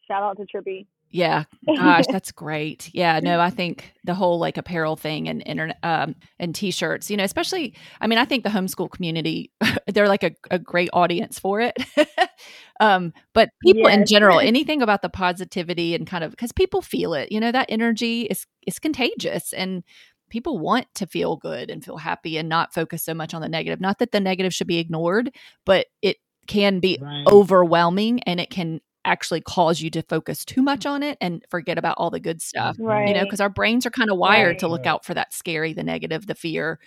[0.09, 0.87] Shout out to Trippy.
[1.11, 1.45] Yeah,
[1.77, 2.91] gosh, that's great.
[2.95, 7.17] Yeah, no, I think the whole like apparel thing and internet um, and t-shirts, you
[7.17, 7.75] know, especially.
[8.01, 9.51] I mean, I think the homeschool community
[9.87, 11.77] they're like a, a great audience for it.
[12.81, 17.15] um, but people in general, anything about the positivity and kind of because people feel
[17.15, 19.83] it, you know, that energy is is contagious and
[20.31, 23.49] people want to feel good and feel happy and not focus so much on the
[23.49, 23.81] negative.
[23.81, 25.35] Not that the negative should be ignored,
[25.67, 27.27] but it can be Right.
[27.27, 31.79] overwhelming and it can actually cause you to focus too much on it and forget
[31.79, 33.09] about all the good stuff Right.
[33.09, 35.73] you know because our brains are kind of wired to look out for that scary
[35.73, 36.79] the negative the fear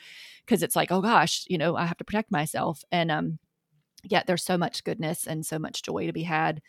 [0.45, 3.39] because it's like oh gosh you know i have to protect myself and um
[4.03, 6.61] yet there's so much goodness and so much joy to be had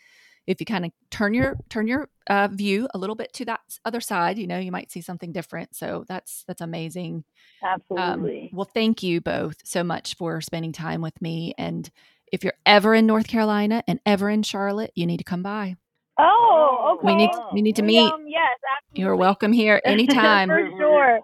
[0.47, 3.61] if you kind of turn your turn your uh, view a little bit to that
[3.83, 5.75] other side, you know, you might see something different.
[5.75, 7.23] So that's that's amazing.
[7.63, 8.41] Um, Absolutely.
[8.43, 11.55] Um, well, thank you both so much for spending time with me.
[11.57, 11.89] And
[12.31, 15.75] if you're ever in North Carolina and ever in Charlotte, you need to come by.
[16.17, 17.07] Oh, okay.
[17.07, 17.99] We need we need to meet.
[17.99, 19.01] Um, yes, absolutely.
[19.03, 20.47] You're welcome here anytime.
[20.49, 21.19] For sure.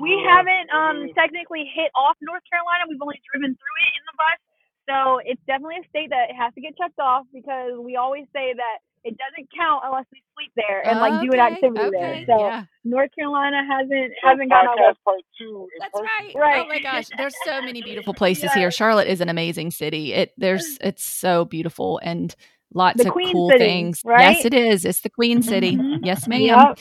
[0.00, 2.86] We haven't um technically hit off North Carolina.
[2.88, 4.38] We've only driven through it in the bus.
[4.86, 8.54] So it's definitely a state that has to get checked off because we always say
[8.54, 12.36] that it doesn't count unless we sleep there and like do an activity okay, there.
[12.38, 12.64] So yeah.
[12.84, 15.68] North Carolina hasn't hasn't gotten our podcast part two.
[15.78, 16.06] That's person.
[16.20, 16.34] right.
[16.34, 16.64] Right.
[16.64, 18.54] Oh my gosh, there's so many beautiful places Yes.
[18.54, 18.70] here.
[18.70, 20.12] Charlotte is an amazing city.
[20.14, 22.34] It there's it's so beautiful and
[22.72, 24.00] lots The of Queen cool City, things.
[24.04, 24.36] right?
[24.36, 24.84] Yes, it is.
[24.84, 25.76] It's the Queen City.
[25.76, 25.98] Mhm.
[26.02, 26.40] Yes, ma'am.
[26.40, 26.78] Yep.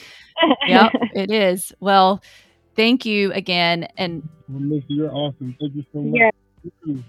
[0.68, 1.74] Yep, it is.
[1.80, 2.24] Well,
[2.76, 3.88] thank you again.
[3.98, 5.56] And Well, Missy, you're awesome.
[5.60, 6.20] Thank you so much.
[6.86, 7.02] Yeah.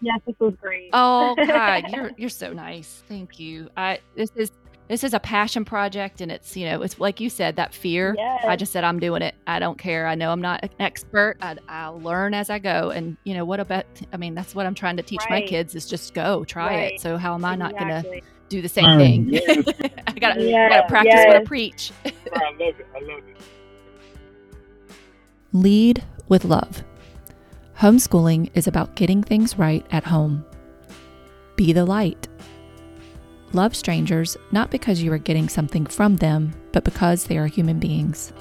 [0.00, 0.10] Thank you.
[0.12, 0.90] yes, this was great.
[0.92, 3.02] oh God, you're you're so nice.
[3.08, 3.68] Thank you.
[3.76, 4.50] I this is
[4.88, 8.14] this is a passion project, and it's you know it's like you said that fear.
[8.16, 8.44] Yes.
[8.46, 9.34] I just said I'm doing it.
[9.46, 10.06] I don't care.
[10.06, 11.36] I know I'm not an expert.
[11.42, 12.90] I, I'll learn as I go.
[12.90, 13.84] And you know what about?
[14.12, 17.00] I mean, that's what I'm trying to teach my kids is just go try it.
[17.02, 18.96] So how am I not going to do the same Right.
[18.98, 19.28] thing?
[19.28, 19.64] Yes.
[20.06, 21.92] I gotta, Yeah, gotta practice what I preach.
[22.06, 22.86] Oh, I love it.
[22.96, 23.36] I love it.
[25.52, 26.82] Lead with love.
[27.78, 30.44] Homeschooling is about getting things right at home.
[31.54, 32.26] Be the light.
[33.52, 37.78] Love strangers not because you are getting something from them, but because they are human
[37.78, 38.32] beings.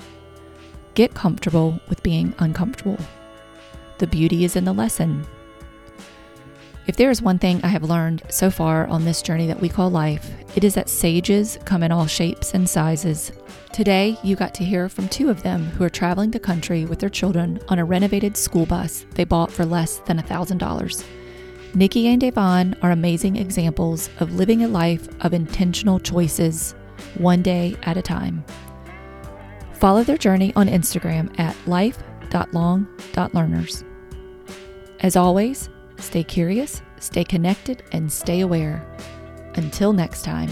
[0.96, 2.98] Get comfortable with being uncomfortable.
[4.00, 5.24] The beauty is in the lesson.
[6.88, 9.68] If there is one thing I have learned so far on this journey that we
[9.68, 13.34] call life, it is that sages come in all shapes and sizes.
[13.74, 17.00] Today, you got to hear from two of them who are traveling the country with
[17.00, 21.04] their children on a renovated school bus they bought for less than $1,000.
[21.76, 26.74] Nikki and Devon are amazing examples of living a life of intentional choices,
[27.16, 28.46] one day at a time.
[29.74, 33.84] Follow their journey on Instagram at life.long.learners.
[35.02, 38.86] As always, stay curious, stay connected, and stay aware.
[39.56, 40.50] Until next time.